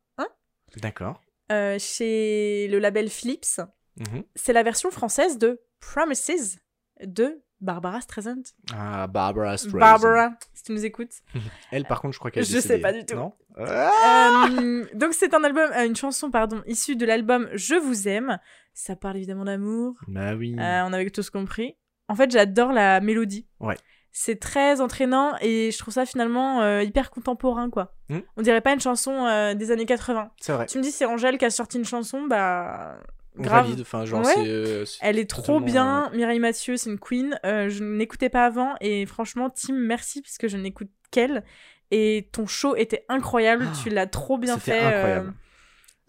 [0.76, 1.20] D'accord.
[1.50, 3.60] euh, chez le label Philips.
[3.96, 4.24] Mhm.
[4.34, 6.58] C'est la version française de Promises
[7.04, 8.42] de Barbara Streisand.
[8.74, 9.78] Ah, Barbara Streisand.
[9.78, 11.12] Barbara, si tu nous écoutes.
[11.70, 12.80] Elle, par contre, je crois qu'elle est Je sais décédée.
[12.82, 13.14] pas du tout.
[13.16, 17.74] Non Ah Euh, donc c'est un album, euh, une chanson pardon, issue de l'album Je
[17.74, 18.38] vous aime.
[18.74, 19.94] Ça parle évidemment d'amour.
[20.08, 20.56] Bah oui.
[20.58, 21.76] Euh, on avait tous compris.
[22.08, 23.46] En fait, j'adore la mélodie.
[23.60, 23.76] Ouais.
[24.14, 27.94] C'est très entraînant et je trouve ça finalement euh, hyper contemporain quoi.
[28.10, 28.18] Hmm.
[28.36, 30.30] On dirait pas une chanson euh, des années 80.
[30.40, 30.66] C'est vrai.
[30.66, 32.98] Tu me dis c'est Angèle qui a sorti une chanson, bah
[33.36, 33.64] grave.
[33.64, 33.80] valide.
[33.80, 34.32] Enfin, genre, Ouais.
[34.34, 34.46] c'est.
[34.46, 36.10] euh, c'est- Elle est trop bien.
[36.14, 37.38] Mireille Mathieu, c'est une queen.
[37.42, 41.42] Je n'écoutais pas avant et franchement, Tim, merci puisque je n'écoute qu'elle.
[41.90, 43.66] Et ton show était incroyable.
[43.70, 44.84] Ah, tu l'as trop bien C'était fait.
[44.84, 45.32] incroyable.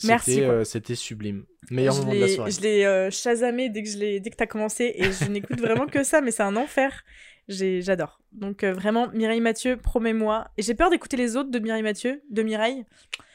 [0.03, 0.33] merci,
[0.65, 1.45] C'était, euh, sublime.
[1.71, 2.51] Meilleur je moment de la soirée.
[2.51, 5.59] Je l'ai euh, chasamé dès que je l'ai, dès que t'as commencé et je n'écoute
[5.61, 7.03] vraiment que ça, mais c'est un enfer.
[7.47, 8.19] J'ai, j'adore.
[8.31, 10.47] Donc euh, vraiment, Mireille Mathieu, promets-moi.
[10.57, 12.85] Et j'ai peur d'écouter les autres de Mireille Mathieu, de Mireille,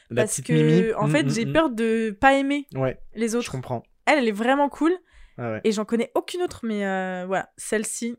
[0.09, 0.93] La parce que Mimi.
[0.93, 1.53] en Mm, fait mm, j'ai mm.
[1.53, 3.51] peur de pas aimer Ouais, les je autres.
[3.51, 3.83] comprends.
[4.05, 4.91] Elle, elle est vraiment cool
[5.37, 5.61] Ah ouais.
[5.63, 8.15] et j'en connais aucune autre, mais euh, voilà, celle-ci,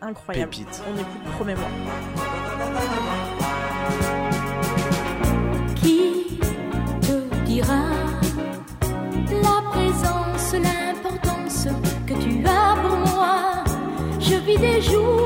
[0.00, 0.50] incroyable.
[0.52, 0.82] Pépite.
[0.88, 1.68] On écoute, promets-moi.
[5.76, 6.38] Qui
[7.00, 7.84] te dira
[9.30, 11.66] la présence, l'importance
[12.06, 13.64] que tu as pour moi?
[14.20, 15.23] Je vis des jours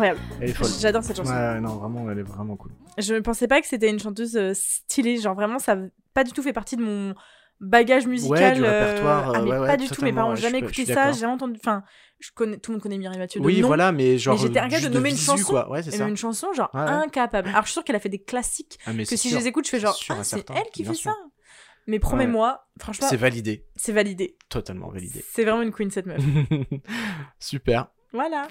[0.00, 0.20] Incroyable.
[0.40, 0.68] Elle est folle.
[0.80, 1.32] J'adore cette chanson.
[1.32, 2.72] Ouais, non, vraiment, elle est vraiment cool.
[2.98, 5.18] Je ne pensais pas que c'était une chanteuse euh, stylée.
[5.20, 7.14] Genre vraiment, ça n'a pas du tout fait partie de mon
[7.60, 8.56] bagage musical.
[8.56, 10.02] du euh, répertoire, ah, mais euh, ouais, pas ouais, du tout.
[10.02, 11.12] Mes parents n'ont ouais, jamais écouté ça.
[11.12, 11.58] J'ai entendu.
[11.62, 11.82] Enfin,
[12.18, 12.56] je connais...
[12.58, 13.40] tout le monde connaît Mireille Mathieu.
[13.42, 14.36] Oui, nom, voilà, mais genre.
[14.36, 15.70] j'étais incapable de nommer une visu, chanson, quoi.
[15.70, 16.08] Ouais, c'est Mais ça.
[16.08, 16.88] une chanson, genre Ouais, ouais.
[16.88, 17.48] incapable.
[17.50, 19.30] Alors je suis sûre qu'elle a fait des classiques Ah, mais que si sûr.
[19.32, 21.12] je les écoute, je fais genre sûr ah, c'est certain, elle qui fait sûr.
[21.12, 21.16] ça.
[21.86, 23.66] Mais promets-moi, franchement, C'est validé.
[23.74, 24.36] c'est validé.
[24.48, 25.24] Totalement validé.
[25.28, 26.20] C'est vraiment une queen cette meuf.
[27.38, 27.88] Super.
[28.12, 28.46] voilà.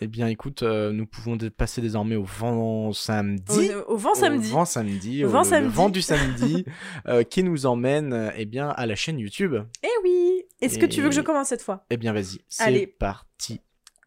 [0.00, 3.70] Eh bien, écoute, euh, nous pouvons passer désormais au vent samedi.
[3.86, 4.48] Au, au vent samedi.
[4.50, 5.24] Au vent samedi.
[5.24, 5.64] Au vent le- samedi.
[5.66, 6.64] Le vent du samedi
[7.06, 9.54] euh, qui nous emmène euh, eh bien, à la chaîne YouTube.
[9.82, 10.42] Eh oui.
[10.60, 11.84] Est-ce que tu veux que je commence cette fois?
[11.90, 12.40] Eh bien, vas-y.
[12.48, 12.86] C'est Allez.
[12.86, 13.60] parti.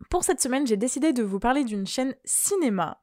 [0.09, 2.99] Pour cette semaine, j'ai décidé de vous parler d'une chaîne cinéma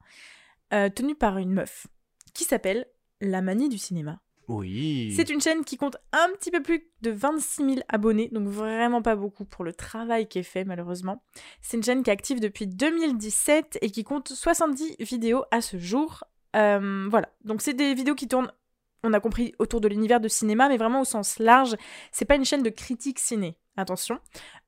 [0.73, 1.87] euh, tenue par une meuf
[2.35, 2.87] qui s'appelle
[3.21, 4.21] La Manie du cinéma.
[4.49, 5.13] Oui.
[5.17, 9.03] C'est une chaîne qui compte un petit peu plus de 26 000 abonnés, donc vraiment
[9.03, 11.23] pas beaucoup pour le travail qui est fait malheureusement.
[11.61, 15.79] C'est une chaîne qui est active depuis 2017 et qui compte 70 vidéos à ce
[15.79, 16.25] jour.
[16.57, 18.53] Euh, voilà, donc c'est des vidéos qui tournent,
[19.03, 21.77] on a compris, autour de l'univers de cinéma, mais vraiment au sens large.
[22.13, 23.57] C'est pas une chaîne de critique ciné.
[23.77, 24.21] Attention.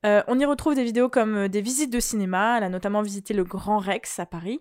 [0.05, 2.59] Euh, on y retrouve des vidéos comme euh, des visites de cinéma.
[2.59, 4.61] Elle a notamment visité le Grand Rex à Paris.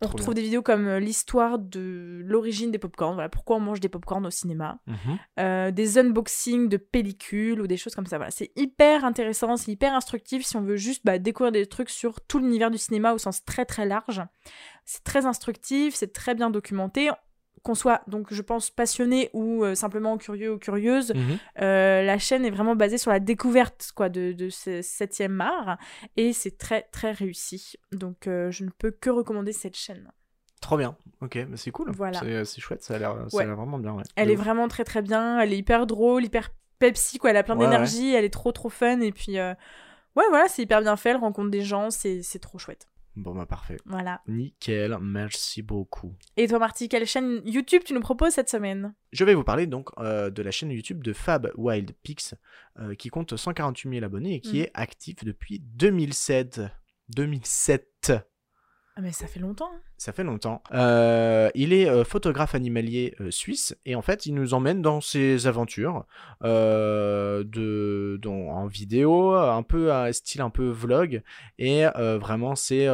[0.00, 3.60] On Trop retrouve des vidéos comme euh, l'histoire de l'origine des popcorns, voilà, pourquoi on
[3.60, 5.18] mange des popcorns au cinéma, Mhm.
[5.40, 8.16] euh, des unboxings de pellicules ou des choses comme ça.
[8.18, 11.90] Voilà, c'est hyper intéressant, c'est hyper instructif si on veut juste bah, découvrir des trucs
[11.90, 14.22] sur tout l'univers du cinéma au sens très très large.
[14.84, 17.10] C'est très instructif, c'est très bien documenté.
[17.64, 21.38] Qu'on soit donc, je pense, passionné ou euh, simplement curieux ou curieuse, Mhm.
[21.62, 25.78] euh, la chaîne est vraiment basée sur la découverte quoi, de, de ce septième art
[26.18, 27.72] et c'est très très réussi.
[27.90, 30.12] Donc euh, je ne peux que recommander cette chaîne.
[30.60, 30.94] Trop bien.
[31.22, 31.90] Ok, bah, c'est cool.
[31.90, 32.20] Voilà.
[32.44, 33.46] C'est- chouette, ça a l'air Ouais.
[33.46, 33.94] vraiment bien.
[33.94, 34.02] ouais.
[34.16, 34.42] Elle De est ouf.
[34.44, 37.30] vraiment très très bien, elle est hyper drôle, hyper Pepsi, quoi.
[37.30, 39.56] elle a plein Ouais, d'énergie, elle est trop trop fun et puis ouais
[40.28, 42.88] voilà c'est hyper bien fait, elle rencontre des gens, c'est c'est trop chouette.
[43.16, 43.76] Bon, bah parfait.
[43.86, 44.20] Voilà.
[44.26, 46.14] Nickel, merci beaucoup.
[46.36, 48.94] Et toi Marty, quelle chaîne YouTube tu nous proposes cette semaine?
[49.12, 52.34] Je vais vous parler donc euh, de la chaîne YouTube de Fab Wild Pix
[52.80, 54.62] euh, qui compte 148 000 abonnés et qui Mhm.
[54.64, 56.60] est actif depuis 2007.
[57.10, 58.12] 2007.
[58.96, 59.70] Ah mais ça fait longtemps.
[59.74, 59.80] hein.
[59.98, 60.62] Ça fait longtemps.
[60.72, 65.00] Euh, il est euh, photographe animalier euh, suisse et en fait il nous emmène dans
[65.00, 66.04] ses aventures
[66.42, 71.22] de, en vidéo, un peu un style un peu vlog
[71.58, 71.84] et
[72.20, 72.88] vraiment c'est,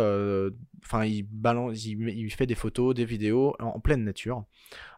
[0.83, 1.87] enfin il balance,
[2.31, 4.45] fait des photos, des vidéos en pleine nature.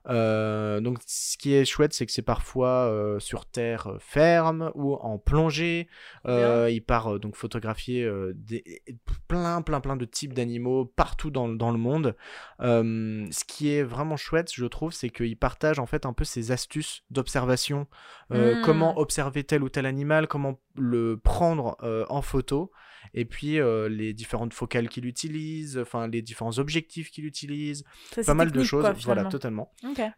[0.09, 4.73] Euh, donc ce qui est chouette c'est que c'est parfois euh, sur terre euh, ferme
[4.75, 5.87] ou en plongée.
[6.27, 8.83] Euh, il part donc photographier des,
[9.29, 12.17] plein plein plein de types d'animaux partout dans, le- dans le monde.
[12.61, 16.51] Ce qui est vraiment chouette, je trouve, c'est qu'il partage en fait un peu ses
[16.53, 17.87] astuces d'observation,
[18.33, 18.63] euh, Mm.
[18.63, 21.77] comment observer tel ou tel animal, comment le prendre
[22.09, 22.71] en photo,
[23.15, 27.85] et puis euh, les différentes focales qu'il utilise, enfin les différents objectifs qu'il utilise,
[28.15, 29.73] Ça, pas mal de choses, quoi, voilà, totalement.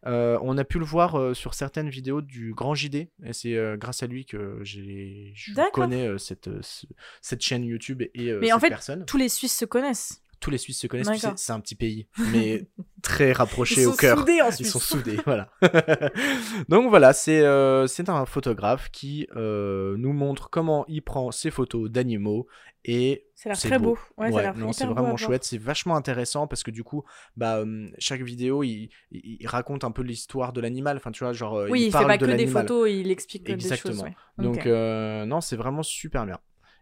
[0.06, 3.56] Euh, on a pu le voir euh, sur certaines vidéos du Grand JD, et c'est
[3.76, 6.86] grâce à lui que j'ai, je connais cette, ce-
[7.20, 9.04] cette chaîne YouTube et Mais en cette fait, personne.
[9.06, 10.20] Tous les Suisses se connaissent.
[10.44, 11.38] Tous les Suisses se connaissent, tu sais, D'accord.
[11.38, 12.66] c'est un petit pays, mais
[13.02, 14.18] très rapproché Ils au sont cœur.
[14.18, 14.70] soudés en Ils Suisse.
[14.72, 15.48] sont soudés, voilà.
[16.68, 21.50] Donc voilà, c'est euh, c'est un photographe qui euh, nous montre comment il prend ses
[21.50, 22.46] photos d'animaux
[22.84, 23.96] et Ça a l'air c'est très beau.
[24.18, 27.04] Ouais, non, c'est vraiment chouette, c'est vachement intéressant parce que du coup,
[27.36, 27.64] bah,
[27.98, 30.98] chaque vidéo, il, il- il raconte un peu l'histoire de l'animal.
[30.98, 33.10] Enfin, tu vois, genre, euh, Oui, il, il fait pas de que des photos, il
[33.10, 33.72] explique euh, des choses.
[33.72, 34.02] Exactement.
[34.02, 34.14] ouais.
[34.44, 36.38] Donc, euh, non, c'est vraiment super bien.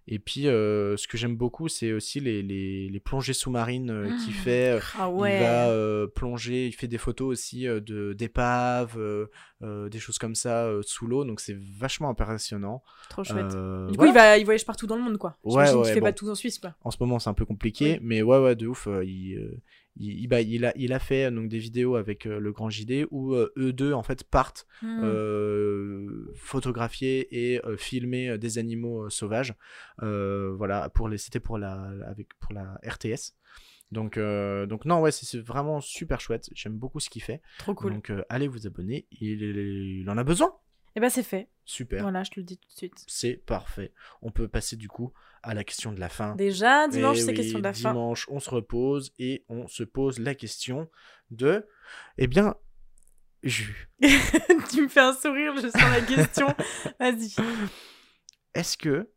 [0.09, 4.07] Et puis, euh, ce que j'aime beaucoup, c'est aussi les, les, les plongées sous-marines euh,
[4.25, 4.79] qu'il Ah, fait.
[4.99, 5.37] Ah ouais.
[5.37, 9.27] Il va euh, plonger, il fait des photos aussi euh, de d'épaves, euh,
[9.63, 11.25] euh, des choses comme ça euh, sous l'eau.
[11.25, 12.83] Donc, c'est vachement impressionnant.
[13.11, 13.55] Trop chouette.
[13.55, 14.11] Euh, du coup, voilà.
[14.11, 15.37] il, va, il voyage partout dans le monde, quoi.
[15.45, 16.07] Ouais, ouais, qu'il fait bon.
[16.07, 16.75] pas tout en Suisse, quoi.
[16.83, 18.89] En ce moment, c'est un peu compliqué, mais ouais, ouais, de ouf.
[18.89, 19.61] euh, il, euh,
[19.97, 23.07] il, bah, il a, il a fait donc, des vidéos avec euh, le Grand JD
[23.11, 25.01] où euh, eux deux, en fait, partent Hmm.
[25.05, 29.55] euh, photographier et euh, filmer des animaux sauvages.
[29.99, 33.34] Voilà, pour les, c'était pour la, avec, pour la RTS.
[33.93, 36.49] Donc, donc non, ouais, c'est, vraiment super chouette.
[36.55, 37.43] J'aime beaucoup ce qu'il fait.
[37.59, 37.93] Trop cool.
[37.93, 39.07] Donc, allez vous abonner.
[39.20, 40.53] Il, il en a besoin.
[40.97, 41.49] Et bah, c'est fait.
[41.64, 42.03] Super.
[42.03, 43.05] Voilà, je te le dis tout de suite.
[43.07, 43.93] C'est parfait.
[44.20, 45.12] On peut passer du coup
[45.43, 46.34] à la question de la fin.
[46.36, 47.90] Déjà, dimanche, Eh c'est oui, question de la fin.
[47.93, 50.88] Dimanche, on se repose et on se pose la question
[51.30, 51.66] de.
[52.18, 52.55] Eh bien,
[53.43, 53.90] Jus,
[54.70, 56.47] tu me fais un sourire, je sens la question.
[57.01, 57.34] Vas-y.
[58.55, 59.11] est-ce que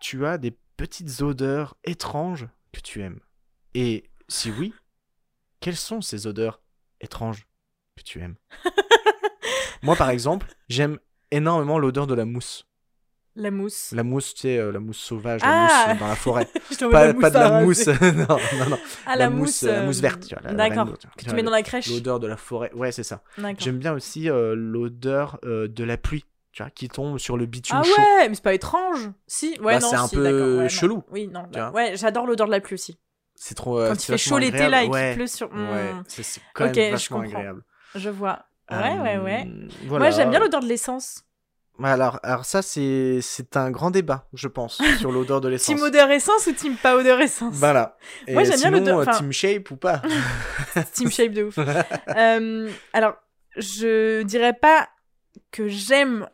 [0.00, 3.20] tu as des petites odeurs étranges que tu aimes?
[3.74, 4.72] Et si oui,
[5.60, 6.62] quelles sont ces odeurs
[7.00, 7.48] étranges
[7.96, 8.36] que tu aimes?
[9.82, 10.98] Moi, par exemple, j'aime
[11.32, 12.67] énormément l'odeur de la mousse.
[13.40, 13.92] La mousse.
[13.92, 16.46] La mousse, tu sais, euh, la mousse sauvage, la Ah mousse euh, dans la forêt.
[16.90, 17.86] Pas, la pas de la mousse.
[18.02, 18.26] non,
[18.58, 18.78] non, non.
[19.06, 20.88] Ah, la mousse, la euh, mousse verte, tu vois, la- la D'accord.
[21.16, 21.88] Que tu mets dans la crèche.
[21.88, 22.72] L'odeur de la forêt.
[22.74, 23.22] Ouais, c'est ça.
[23.58, 27.46] J'aime bien aussi euh, l'odeur euh, de la pluie, tu vois, qui tombe sur le
[27.46, 27.92] bitume Ah chaud.
[28.02, 29.08] ouais, mais c'est pas étrange.
[29.28, 30.68] Si, ouais, Bah, non, c'est un si, peu non.
[30.68, 32.98] chelou, Oui, non, bah, ouais, j'adore l'odeur de la pluie aussi.
[33.36, 33.78] C'est trop.
[33.78, 35.48] euh, Quand il fait chaud l'été là et qu'il pleut sur.
[35.54, 37.62] Hmm, Ouais, c'est c'est quand même je vachement agréable.
[37.94, 38.46] Je vois.
[38.68, 39.46] Ouais, ouais, ouais.
[39.46, 39.68] Euh,
[39.98, 41.22] Moi, j'aime bien l'odeur de l'essence.
[41.82, 45.66] Alors, alors ça, c'est c'est un grand débat, je pense, sur l'odeur de l'essence.
[45.76, 47.96] Team odeur essence ou team pas odeur essence Voilà.
[48.26, 50.02] Et Moi, j'aime bien l'odeur- euh, enfin- Team Shape ou pas?
[50.92, 51.58] Team shape de ouf.
[52.16, 53.14] Euh, alors,
[53.56, 54.88] je dirais pas
[55.52, 56.26] que j'aime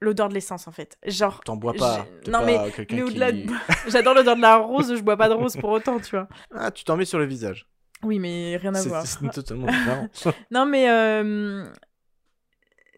[0.00, 0.96] l'odeur de l'essence en fait.
[1.06, 2.06] Genre, T'en bois pas.
[2.24, 3.52] T'es non, pas mais- quelqu'un mais au-delà qui- de...
[3.88, 6.28] j'adore l'odeur de la rose, je bois pas de rose pour autant, tu vois.
[6.54, 7.66] Ah, tu t'en mets sur le visage.
[8.04, 9.04] Oui, mais rien à C'est voir.
[9.06, 10.08] c'est totalement différent.
[10.52, 11.64] Non, mais euh,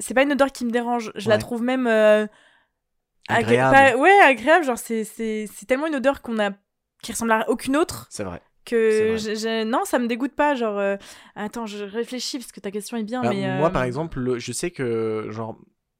[0.00, 1.12] c'est pas une odeur qui me dérange.
[1.14, 2.26] Je la trouve même euh,
[3.28, 3.74] agré- Agréable.
[3.76, 4.64] pas- Ouais, agréable.
[4.64, 6.50] Genre, c'est c'est c'est tellement une odeur qu'on a
[7.02, 8.42] qui ressemble à aucune autre c'est vrai.
[8.64, 10.54] que C'est non, ça me dégoûte pas.
[10.54, 10.96] Genre, euh,
[11.34, 14.18] attends, je réfléchis parce que ta question est bien, Bah, mais Moi, euh, par exemple,
[14.20, 15.56] le- je sais que, genre,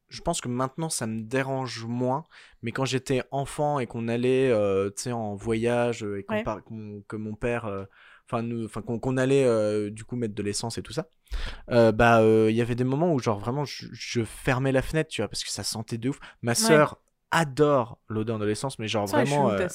[0.09, 2.25] je pense que maintenant, ça me dérange moins.
[2.63, 6.43] Mais quand j'étais enfant et qu'on allait, euh, tu sais, en voyage et qu'on Ouais.
[6.43, 7.85] par- qu'on- que mon père euh,
[8.31, 11.09] enfin nous- enfin qu'on allait euh, du coup mettre de l'essence et tout ça,
[11.71, 14.83] euh, bah euh, il y avait des moments où genre vraiment je, je fermais la
[14.83, 16.21] fenêtre, tu vois, parce que ça sentait de ouf.
[16.43, 16.99] Ma sœur
[17.33, 19.67] adore l'odeur de l'essence, mais genre Ça, vraiment, euh,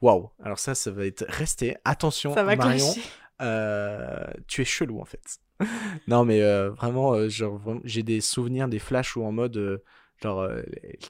[0.00, 0.30] waouh.
[0.42, 1.76] Alors ça, ça va être resté.
[1.84, 2.94] Attention, Ça va Marion,
[3.40, 5.38] euh, tu es chelou en fait.
[6.08, 9.82] non mais euh, vraiment, euh, genre j'ai des souvenirs, des flashs où en mode euh,
[10.22, 10.62] genre euh,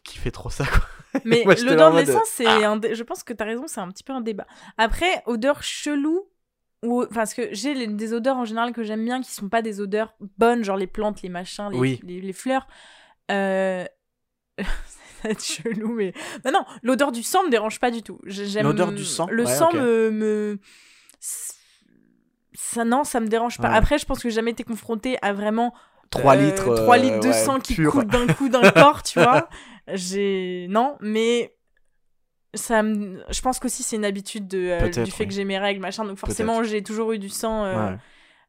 [0.04, 0.80] qui fait trop ça quoi.
[1.24, 2.78] Mais l'odeur de l'essence, c'est ah.
[2.92, 4.46] je pense que t'as raison, c'est un petit peu un débat.
[4.76, 6.28] Après, odeur chelou,
[6.84, 9.62] ou enfin, parce que j'ai des odeurs en général que j'aime bien qui sont pas
[9.62, 12.00] des odeurs bonnes, genre les plantes, les machins, les, Oui.
[12.04, 12.66] les, les fleurs.
[13.30, 13.84] Euh...
[14.58, 14.64] ça
[15.24, 16.12] va être chelou, mais.
[16.44, 18.20] Bah non, l'odeur du sang me dérange pas du tout.
[18.24, 18.64] J'ai- J'aime...
[18.64, 20.10] L'odeur du sang Le Ouais, sang me.
[20.10, 20.58] me...
[22.54, 23.70] Ça, non, ça me dérange pas.
[23.70, 23.76] Ouais.
[23.76, 25.74] Après, je pense que j'ai jamais été confrontée à vraiment
[26.10, 26.74] 3 euh, litres.
[26.74, 29.48] 3 euh, litres de ouais, sang qui coule d'un coup d'un corps, tu vois.
[29.94, 31.56] J'ai non, mais
[32.54, 33.20] ça me...
[33.30, 35.28] je pense qu'aussi c'est une habitude de, euh, du fait oui.
[35.28, 36.04] que j'ai mes règles, machin.
[36.04, 37.96] Donc forcément, j'ai toujours eu du sang euh, Ouais.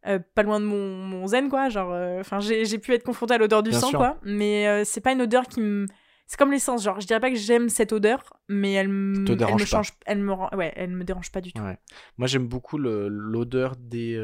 [0.08, 1.70] euh, pas loin de mon, mon zen, quoi.
[1.70, 4.00] Genre, enfin, j'ai j'ai pu être confrontée à l'odeur du Bien sang, sûr.
[4.00, 4.18] quoi.
[4.24, 5.86] Mais c'est pas une odeur qui me
[6.28, 9.32] c'est comme l'essence, genre je dirais pas que j'aime cette odeur, mais elle me, Te
[9.32, 9.78] elle dérange me pas.
[9.78, 11.64] change, elle me ouais, elle me dérange pas du tout.
[11.64, 11.78] Ouais.
[12.20, 14.16] Moi, j'aime beaucoup l'odeur des,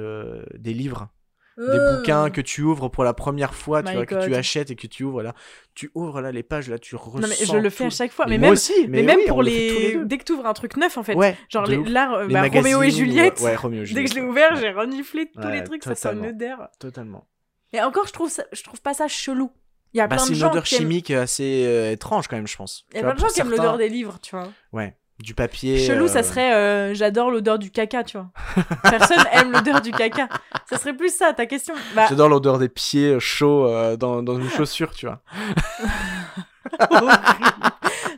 [0.56, 1.10] des livres,
[1.58, 1.98] des Euh.
[1.98, 4.88] bouquins que tu ouvres pour la première fois, tu vois, que tu achètes et que
[4.88, 5.34] tu ouvres là.
[5.74, 7.20] Tu ouvres là les pages, là, tu ressens.
[7.20, 9.18] Non mais je le fais à chaque fois, mais, moi même, aussi, mais, mais, même
[9.20, 11.78] oui, pour les, dès que tu ouvres un truc neuf en fait, Ouais, genre les,
[11.84, 13.40] là, euh, bah, Roméo et Juliette.
[13.42, 16.14] Ouais, Roméo et Dès que je l'ai ouvert, j'ai reniflé tous les trucs, ça sent
[16.14, 16.70] une odeur.
[16.80, 17.28] Totalement.
[17.74, 19.52] Et encore, je trouve, ça, je trouve pas ça chelou.
[19.94, 21.92] Il y a Bah, plein c'est de une gens odeur qui aiment, chimique assez euh,
[21.92, 22.86] étrange quand même, je pense.
[22.92, 24.50] il y a plein de gens qui aiment l'odeur des livres, tu vois.
[24.74, 25.78] Ouais, du papier.
[25.80, 28.30] Chelou, ça euh, serait euh, j'adore l'odeur du caca, tu vois.
[28.84, 30.28] Personne aime l'odeur du caca.
[30.70, 31.74] Ça serait plus ça, ta question.
[31.96, 35.22] Bah, J'adore l'odeur des pieds euh, chauds euh, dans, dans une chaussure, tu vois.
[36.92, 37.10] non,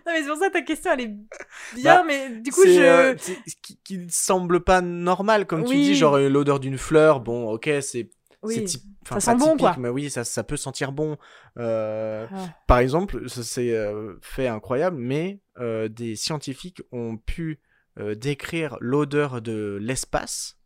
[0.07, 1.15] mais c'est pour ça ta question, elle est
[1.75, 2.79] bien, Bah, mais du coup, je.
[2.79, 3.15] euh,
[3.61, 7.19] qui, qui ne semble pas normal, comme tu dis, genre l'odeur d'une fleur.
[7.19, 8.09] Bon, ok, c'est
[8.43, 8.65] oui.
[9.09, 9.75] Ça sent bon, quoi.
[9.77, 11.17] Mais oui, ça, ça peut sentir bon.
[11.57, 12.49] Euh, Ah.
[12.67, 17.59] Par exemple, c'est euh, fait incroyable, mais euh, des scientifiques ont pu
[18.15, 20.59] décrire l'odeur de l'espace.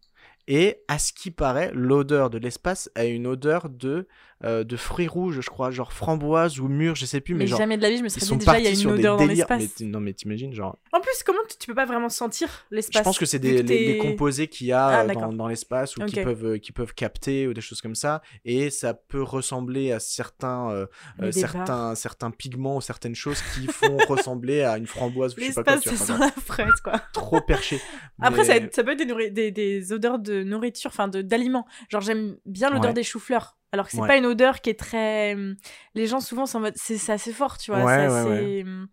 [0.49, 4.05] Et à ce qui paraît, l'odeur de l'espace a une odeur de,
[4.43, 7.47] euh, de fruits rouges, je crois, genre framboise ou mûre, je sais plus, mais, Mais
[7.47, 7.59] genre.
[7.59, 9.25] jamais de la vie, je me serais dit déjà, il y a une odeur dans
[9.25, 9.79] l'espace.
[9.81, 10.77] non, mais t'imagines, genre.
[10.93, 12.99] En plus, comment tu, tu peux pas vraiment sentir l'espace?
[12.99, 15.13] Je pense que c'est des que les, les t'es- composés qu'il y a Ah, euh,
[15.13, 18.21] dans, dans l'espace ou qui peuvent euh, qui peuvent capter ou des choses comme ça
[18.45, 20.85] et ça peut ressembler à certains euh,
[21.21, 25.45] euh, certains certains pigments ou certaines choses qui font ressembler à une framboise ou je
[25.51, 26.99] sais pas quoi tu vois, la fraise, quoi.
[27.13, 27.79] trop perché
[28.21, 31.65] Après, ça, ça peut être des, nourri- des, des odeurs de nourriture, enfin d'aliments.
[31.89, 32.93] Genre, j'aime bien l'odeur Ouais.
[32.93, 33.57] des choux-fleurs.
[33.71, 34.07] Alors que c'est Ouais.
[34.07, 35.33] pas une odeur qui est très.
[35.35, 35.55] hum,
[35.95, 36.73] Les gens souvent sont en mode.
[36.75, 37.79] C'est assez fort, tu vois.
[37.83, 38.87] Ouais, ouais, assez, hum,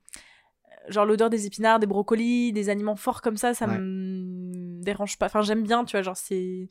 [0.88, 5.26] Genre l'odeur des épinards, des brocolis, des aliments forts comme ça, ça me dérange pas.
[5.26, 6.02] Enfin, j'aime bien, tu vois.
[6.02, 6.68] Genre, c'est.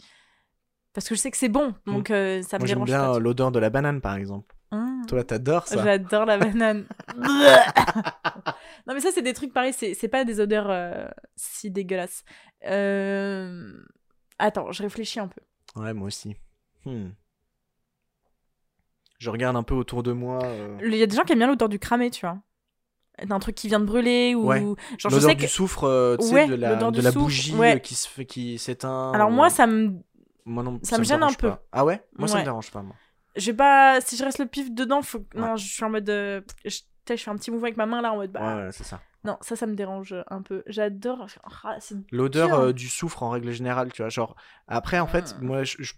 [0.93, 2.65] Parce que je sais que c'est bon, donc euh, ça me Mm.
[2.65, 4.55] moi j'aime dérange bien l'odeur de la banane par exemple.
[4.71, 5.05] Hum.
[5.07, 6.85] toi t'adores ça J'adore la banane.
[8.87, 12.23] non mais ça c'est des trucs pareils, c'est c'est pas des odeurs euh, si dégueulasses.
[12.65, 13.73] Euh,
[14.39, 15.41] Attends, je réfléchis un peu.
[15.79, 16.35] ouais moi aussi
[16.85, 17.09] Hmm.
[19.17, 21.39] Je regarde un peu autour de moi euh, Il y a des gens qui aiment
[21.39, 22.37] bien l'odeur du cramé, tu vois.
[23.25, 24.59] D'un truc qui vient de brûler ou Ouais.
[24.59, 26.99] genre je l'odeur sais du que soufre euh, tu sais, Ouais, de la, l'odeur de
[26.99, 27.75] du la soufre, bougie ouais.
[27.75, 29.93] euh, qui se fait qui s'éteint alors ou- moi ça me
[30.45, 31.49] moi non ça me gêne un peu.
[31.49, 31.63] pas.
[31.71, 32.03] ah ouais?
[32.17, 32.95] Moi ça me dérange pas moi
[33.35, 36.07] je vais pas si je reste le pif dedans, faut non, je suis en mode
[36.11, 38.83] euh, je, fais un petit mouvement avec ma main là en mode bah ouais, c'est
[38.83, 40.63] ça non, ça ça me dérange un peu.
[40.67, 41.25] J'adore
[41.63, 41.77] Ah,
[42.11, 44.07] L'odeur euh, du soufre en règle générale, tu vois.
[44.09, 44.35] Genre,
[44.67, 45.41] après, en fait, Ah.
[45.41, 45.75] moi, je.
[45.79, 45.95] je-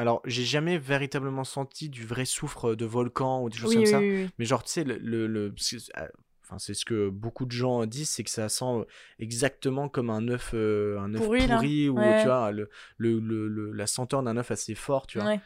[0.00, 3.84] Alors, j'ai jamais véritablement senti du vrai soufre de volcan ou des choses oui, comme
[3.84, 4.00] oui, ça.
[4.00, 4.30] oui.
[4.38, 4.96] Mais genre, tu sais, le.
[5.26, 6.08] le, euh,
[6.42, 8.86] enfin, c'est ce que beaucoup de gens disent, c'est que ça sent
[9.18, 12.18] exactement comme un œuf, euh, un œuf Pourri, pourri, ou Ouais.
[12.18, 15.26] tu vois, le, le, le- le- la senteur d'un œuf assez fort, tu vois.
[15.28, 15.40] Ouais.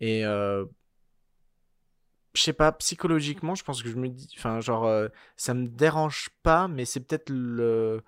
[0.00, 0.64] Et euh,
[2.34, 5.68] je sais pas, psychologiquement, je pense que je me dis, enfin, genre, euh, ça me
[5.68, 8.02] dérange pas, mais c'est peut-être le.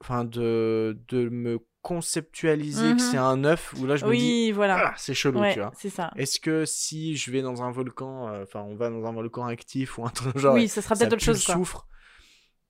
[0.00, 1.58] Enfin, de, de me
[1.88, 2.96] conceptualiser Mhm.
[2.96, 4.88] que c'est un œuf, où là, je me dis, Oui, voilà.
[4.88, 5.72] ah, c'est chelou, Ouais, tu vois.
[5.76, 6.10] c'est ça.
[6.16, 9.46] Est-ce que si je vais dans un volcan, euh, enfin, on va dans un volcan
[9.46, 10.54] actif ou un truc genre.
[10.54, 11.54] oui, ça sera peut-être autre chose quoi.
[11.54, 11.86] soufre,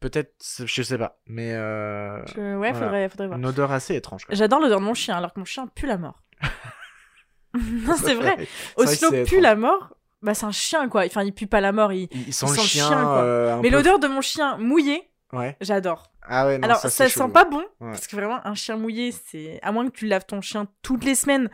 [0.00, 1.52] peut-être, je sais pas, mais.
[1.54, 2.74] euh, Je- Ouais, Voilà.
[2.74, 3.38] faudrait, faudrait voir.
[3.38, 4.24] Une odeur assez étrange.
[4.30, 6.22] J'adore l'odeur de mon chien, alors que mon chien pue la mort.
[7.54, 8.36] non, c'est vrai.
[8.76, 9.40] Oslo pue étrange.
[9.42, 9.94] la mort.
[10.22, 11.04] Bah, c'est un chien, quoi.
[11.06, 11.92] Enfin, il pue pas la mort.
[11.92, 12.08] Il...
[12.12, 12.86] Il, il sent le chien.
[12.88, 13.22] chien, quoi.
[13.22, 15.02] euh, Mais peu- l'odeur de mon chien mouillé,
[15.32, 15.56] Ouais.
[15.60, 16.10] j'adore.
[16.28, 17.90] Ah ouais, non, Alors, ça, ça, sent pas bon, Ouais.
[17.92, 19.58] parce que vraiment, un chien mouillé, c'est.
[19.62, 21.48] À moins que tu laves ton chien toutes les semaines.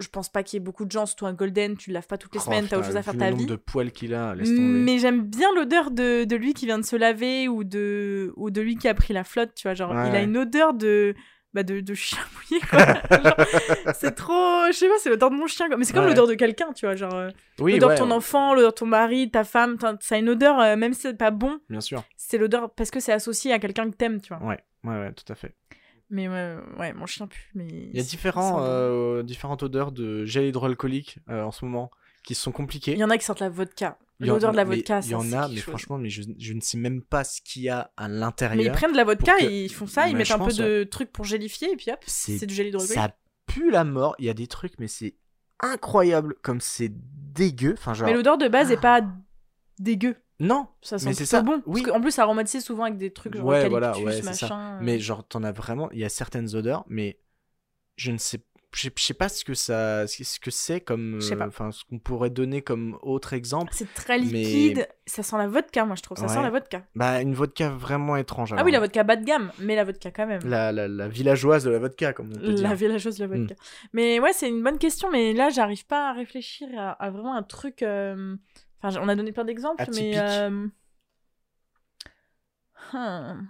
[0.00, 2.06] Je pense pas qu'il y ait beaucoup de gens, surtout un golden, tu le laves
[2.06, 3.46] pas toutes les Oh, semaines, t'as autre chose à faire ta le nombre vie.
[3.50, 4.62] de poils qu'il a, laisse tomber.
[4.62, 8.50] Mais j'aime bien l'odeur de, de lui qui vient de se laver ou de, ou
[8.50, 9.74] de lui qui a pris la flotte, tu vois.
[9.74, 11.14] Genre, Ouais, il a une odeur de,
[11.52, 12.62] bah de, de chien mouillé
[13.94, 15.76] c'est trop, je sais pas, c'est l'odeur de mon chien quoi.
[15.76, 16.10] Mais c'est comme Ouais.
[16.10, 18.76] l'odeur de quelqu'un, tu vois, genre euh, Oui, l'odeur ouais, de ton enfant, l'odeur de
[18.76, 21.80] ton mari, ta femme, ça a une odeur, euh, même si c'est pas bon, bien
[21.80, 22.04] sûr.
[22.16, 24.42] c'est l'odeur parce que c'est associé à quelqu'un que t'aimes, tu vois.
[24.46, 25.54] Ouais, ouais, ouais, tout à fait.
[26.12, 27.66] Mais ouais, ouais, mon chien pue, mais.
[27.68, 31.90] Il y a différents, euh, différentes odeurs de gel hydroalcoolique en ce moment
[32.24, 32.92] qui sont compliquées.
[32.92, 33.96] Il y en a qui sentent la vodka.
[34.22, 35.62] En- L'odeur de la vodka, Il y en a, mais chose.
[35.64, 38.56] franchement, mais je, je ne sais même pas ce qu'il y a à l'intérieur.
[38.58, 40.84] Mais ils prennent de la vodka que- ils font ça, ils mettent un peu de
[40.84, 43.00] trucs pour gélifier et puis hop, C'est- du gel hydroalcoolique.
[43.00, 43.16] Ça
[43.46, 44.14] pue la mort.
[44.18, 45.14] Il y a des trucs, mais c'est
[45.60, 47.74] incroyable comme c'est dégueu.
[47.78, 48.06] Enfin, genre.
[48.08, 49.02] Mais l'odeur de base est pas
[49.78, 50.16] dégueu.
[50.38, 51.62] Non, Ça sent Mais c'est ça, bon.
[51.66, 51.82] oui.
[51.82, 54.30] Parce qu'en plus, ça aromatise souvent avec des trucs genre Ouais, voilà, ouais, ça.
[54.30, 54.78] machin.
[54.80, 55.90] mais genre, t'en as vraiment.
[55.92, 57.20] Il y a certaines odeurs, mais
[57.96, 58.38] je ne sais.
[58.72, 62.30] Je sais- pas ce que ça, ce que c'est comme, euh, enfin, ce qu'on pourrait
[62.30, 63.72] donner comme autre exemple.
[63.74, 64.88] C'est très Mais- liquide.
[65.06, 66.16] Ça sent la vodka, moi, je trouve.
[66.16, 66.86] Ça sent la vodka.
[66.94, 68.54] Bah, une vodka vraiment étrange.
[68.56, 70.42] Ah oui, la vodka bas de gamme, mais la vodka quand même.
[70.44, 72.74] La, la, la villageoise de la vodka, comme on peut La dire.
[72.74, 73.40] villageuse de la Mm.
[73.40, 73.54] vodka.
[73.92, 77.34] Mais ouais, c'est une bonne question, mais là, j'arrive pas à réfléchir à, à vraiment
[77.34, 77.82] un truc.
[77.82, 78.36] euh,
[78.82, 80.12] Enfin, on a donné plein d'exemples, mais.
[80.16, 80.48] Euh,
[82.92, 83.46] hmm.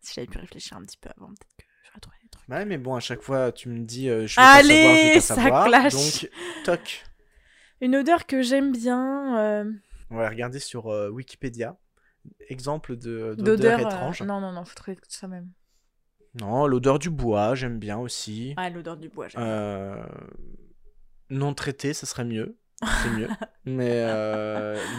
[0.00, 2.33] Si j'avais pu réfléchir un petit peu avant, peut-être que j'aurais trouvé des trucs.
[2.33, 4.82] Bah Ouais, mais bon, à chaque fois, tu me dis, euh, je veux pas Allez,
[4.82, 5.66] savoir, je veux pas ça savoir.
[5.66, 5.94] clash.
[5.94, 6.30] Donc,
[6.64, 7.04] toc.
[7.80, 9.38] Une odeur que j'aime bien.
[9.38, 9.72] euh,
[10.10, 11.76] On va regarder sur euh, Wikipédia.
[12.48, 13.78] Exemple de- D'odeur.
[13.80, 14.22] euh, étrange.
[14.22, 15.48] Non, non, non, faut trouver ça même.
[16.40, 18.54] Non, l'odeur du bois, j'aime bien aussi.
[18.56, 19.42] Ah, l'odeur du bois, j'aime.
[21.30, 22.56] Non traité, ça serait mieux.
[22.82, 23.28] C'est mieux.
[23.64, 24.04] mais,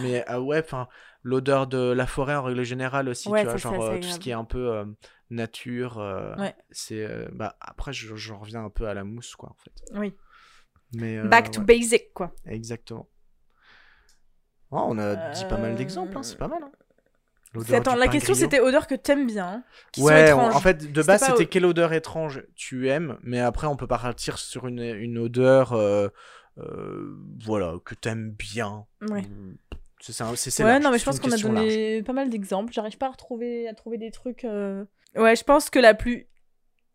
[0.01, 0.87] mais ah ouais, enfin,
[1.23, 4.07] l'odeur de la forêt en règle générale aussi, Ouais, tu vois, ça, genre euh, tout
[4.07, 4.85] ce qui est un peu euh,
[5.29, 5.99] nature.
[5.99, 6.55] euh, Ouais.
[6.71, 7.03] C'est.
[7.03, 9.99] euh, bah, après, je- j'en reviens un peu à la mousse, quoi, en fait.
[9.99, 10.13] Oui.
[10.93, 12.33] Mais, euh, Back to ouais, basic, quoi.
[12.45, 13.09] Exactement.
[14.71, 16.63] Oh, on a dit pas mal d'exemples, hein, c'est pas mal.
[16.63, 16.71] Hein.
[17.73, 19.63] Attends, la question c'était odeur que t'aimes bien, hein,
[19.93, 23.77] qui Ouais, en fait, de base, c'était quelle odeur étrange tu aimes, mais après, on
[23.77, 26.09] peut partir sur une, une odeur, euh,
[26.57, 27.15] euh,
[27.45, 28.85] voilà, que t'aimes bien.
[29.09, 29.21] Ouais.
[29.21, 29.57] Mm.
[30.01, 31.41] C'est ça, c'est Ouais, large, non, mais je pense qu'on a large.
[31.43, 32.73] donné pas mal d'exemples.
[32.73, 34.43] J'arrive pas à retrouver, à trouver des trucs.
[34.43, 34.83] euh,
[35.15, 36.27] Ouais, je pense que la plus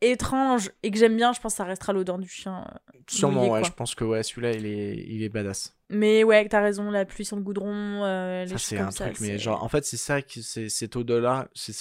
[0.02, 2.64] étrange et que j'aime bien, je pense que ça restera l'odeur du chien.
[2.66, 2.98] euh.
[3.08, 5.76] Sûrement, mouillé, ouais, je pense que ouais, celui-là, il est, il est badass.
[5.90, 8.90] Mais ouais, t'as raison, la pluie sur le goudron, euh, les Ça, choses c'est un
[8.90, 11.74] ça, truc, mais genre, en fait, c'est ça, qui- c'est cette odeur-là, c'est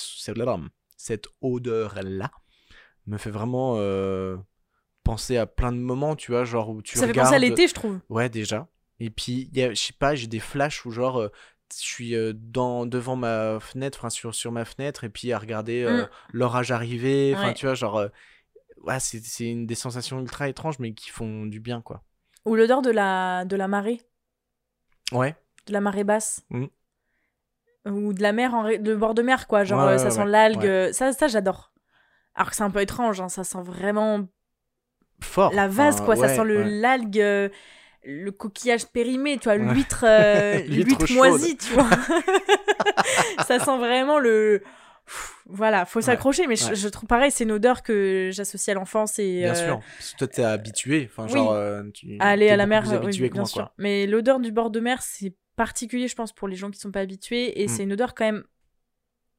[0.97, 2.31] cette odeur-là
[3.07, 4.37] me fait vraiment euh,
[5.03, 7.27] penser à plein de moments, tu vois, genre où tu Ça fait regardes...
[7.29, 7.99] penser à l'été, je trouve.
[8.09, 8.67] Ouais, déjà.
[8.99, 11.29] Et puis, il y a- je sais pas, j'ai des flashs où genre, euh,
[11.73, 15.83] je suis dans, devant ma fenêtre, enfin sur, sur ma fenêtre, et puis à regarder
[15.83, 16.07] euh, Mm.
[16.33, 17.53] l'orage arriver, enfin Ouais.
[17.53, 18.07] tu vois, genre, euh,
[18.83, 22.03] ouais, c'est c'est une des sensations ultra étranges, mais qui font du bien, quoi.
[22.45, 24.01] Ou l'odeur de la, de la marée,
[25.11, 25.35] Ouais,
[25.67, 26.43] de la marée basse.
[26.49, 26.65] Mm.
[27.85, 29.63] Ou de la mer, en de bord de mer, quoi.
[29.63, 30.65] Genre, Ouais, euh, ça sent l'algue.
[30.65, 31.71] euh, Ça, ça j'adore.
[32.35, 34.27] Alors que c'est un peu étrange, hein, ça sent vraiment
[35.21, 35.51] fort.
[35.53, 36.15] la vase, quoi.
[36.15, 37.49] ça sent le l'algue, euh,
[38.03, 41.89] le coquillage périmé, tu vois, l'huître, euh, L'huître l'huître moisie, tu vois.
[43.47, 44.61] ça sent vraiment le.
[45.05, 46.75] Pff, Voilà, faut s'accrocher, mais je, ouais.
[46.75, 50.11] je trouve pareil, c'est une odeur que j'associe à l'enfance et Bien euh, sûr, parce
[50.13, 51.33] que toi t'es habitué, enfin oui.
[51.33, 53.61] genre, euh, tu à aller à la mer, oui, bien moi, sûr.
[53.63, 53.73] quoi.
[53.79, 56.91] Mais l'odeur du bord de mer, c'est particulier, je pense, pour les gens qui sont
[56.91, 57.69] pas habitués, et Mm.
[57.69, 58.43] c'est une odeur quand même.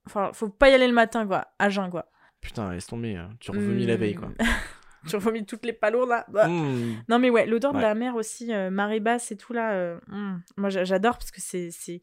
[0.07, 2.07] Enfin, faut pas y aller le matin, quoi, à jeun, quoi.
[2.41, 3.31] Putain, laisse tomber, hein.
[3.39, 4.29] tu revomis la veille, quoi.
[5.09, 6.27] Tu revomis toutes les palourdes, là.
[6.29, 6.49] Bah.
[6.49, 7.03] Mm.
[7.09, 9.99] Non mais ouais, l'odeur de la mer aussi, euh, marée basse et tout là, euh,
[10.09, 12.03] hmm, moi j'a- j'adore parce que c'est c'est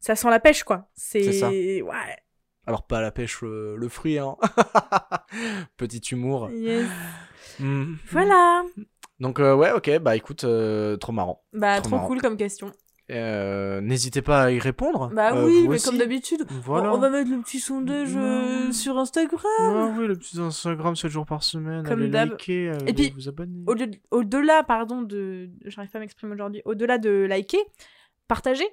[0.00, 0.88] ça sent la pêche quoi.
[0.94, 1.48] C'est ça.
[1.48, 1.82] ouais.
[2.66, 4.36] Alors pas la pêche le, le fruit, hein.
[5.76, 6.50] Petit humour.
[6.50, 6.88] Yes.
[7.58, 7.94] Mm.
[8.10, 8.64] Voilà.
[9.20, 11.44] Donc euh, ouais, ok, bah écoute, euh, trop marrant.
[11.52, 12.06] Bah Trop trop, marrant.
[12.08, 12.72] cool comme question.
[13.12, 15.10] Euh, N'hésitez pas à y répondre.
[15.14, 15.84] Bah euh, oui, mais aussi.
[15.86, 16.92] comme d'habitude, Voilà.
[16.92, 18.72] on, on va mettre le petit sondage euh, Ouais.
[18.72, 19.40] sur Instagram.
[19.60, 21.84] Ouais, oui, le petit Instagram 7 jours par semaine.
[21.86, 23.64] Comme allez liker, Et puis, vous abonner.
[24.10, 26.62] Au-delà, pardon, de, j'arrive pas à m'exprimer aujourd'hui.
[26.64, 27.60] Au-delà de liker,
[28.28, 28.64] partager.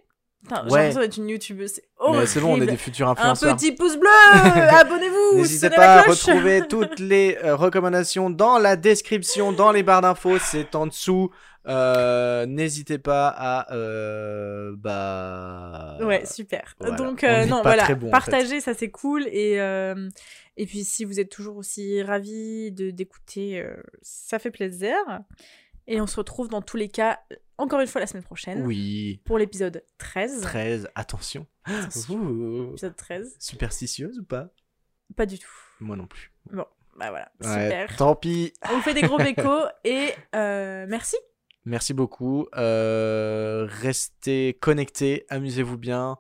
[0.41, 0.77] Putain, J'ai Ouais.
[0.79, 2.25] l'impression d'être une youtubeuse, c'est horrible.
[2.27, 3.57] C'est bon, on est des futurs Un influenceurs.
[3.57, 4.07] petit pouce bleu,
[4.79, 10.01] abonnez-vous, N'hésitez pas à retrouver toutes les euh, recommandations dans la description, dans les barres
[10.01, 11.29] d'infos, c'est en dessous.
[11.69, 16.75] Euh, N'hésitez pas à euh, bah Ouais, super.
[16.79, 16.95] voilà.
[16.95, 19.27] Donc, On euh, non, voilà, bon, en partagez, ça c'est cool.
[19.27, 19.55] Et,
[20.57, 23.63] et puis, si vous êtes toujours aussi ravis de d'écouter,
[24.01, 24.95] ça fait plaisir.
[25.87, 27.19] Et on se retrouve dans tous les cas,
[27.57, 30.41] encore une fois, la semaine prochaine oui, pour l'épisode 13.
[30.41, 31.47] 13, attention.
[31.67, 33.35] Épisode 13.
[33.39, 34.49] Superstitieuse ou pas?
[35.15, 35.49] Pas du tout.
[35.79, 36.31] Moi non plus.
[36.51, 37.95] Bah voilà, Ouais, super.
[37.95, 38.53] tant pis.
[38.69, 41.15] On vous fait des gros bécos et euh, merci.
[41.65, 42.47] Merci beaucoup.
[42.55, 46.17] Euh, restez connectés, amusez-vous bien.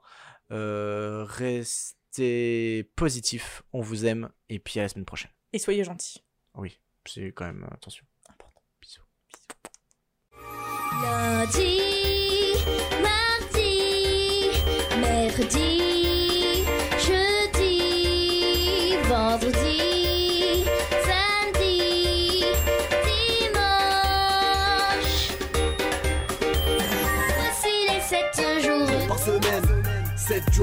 [0.51, 4.29] Euh, restez positifs, on vous aime.
[4.49, 5.31] Et puis à la semaine prochaine.
[5.53, 6.23] Et soyez gentils.
[6.55, 8.05] Oui, c'est quand même, euh, attention.
[8.81, 9.01] Bisous.
[11.01, 11.79] Lundi,
[13.01, 14.49] mardi,
[14.99, 15.88] mercredi,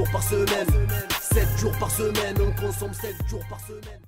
[0.04, 0.88] par semaine,
[1.20, 4.05] 7 jours par semaine, on consomme 7 jours par semaine.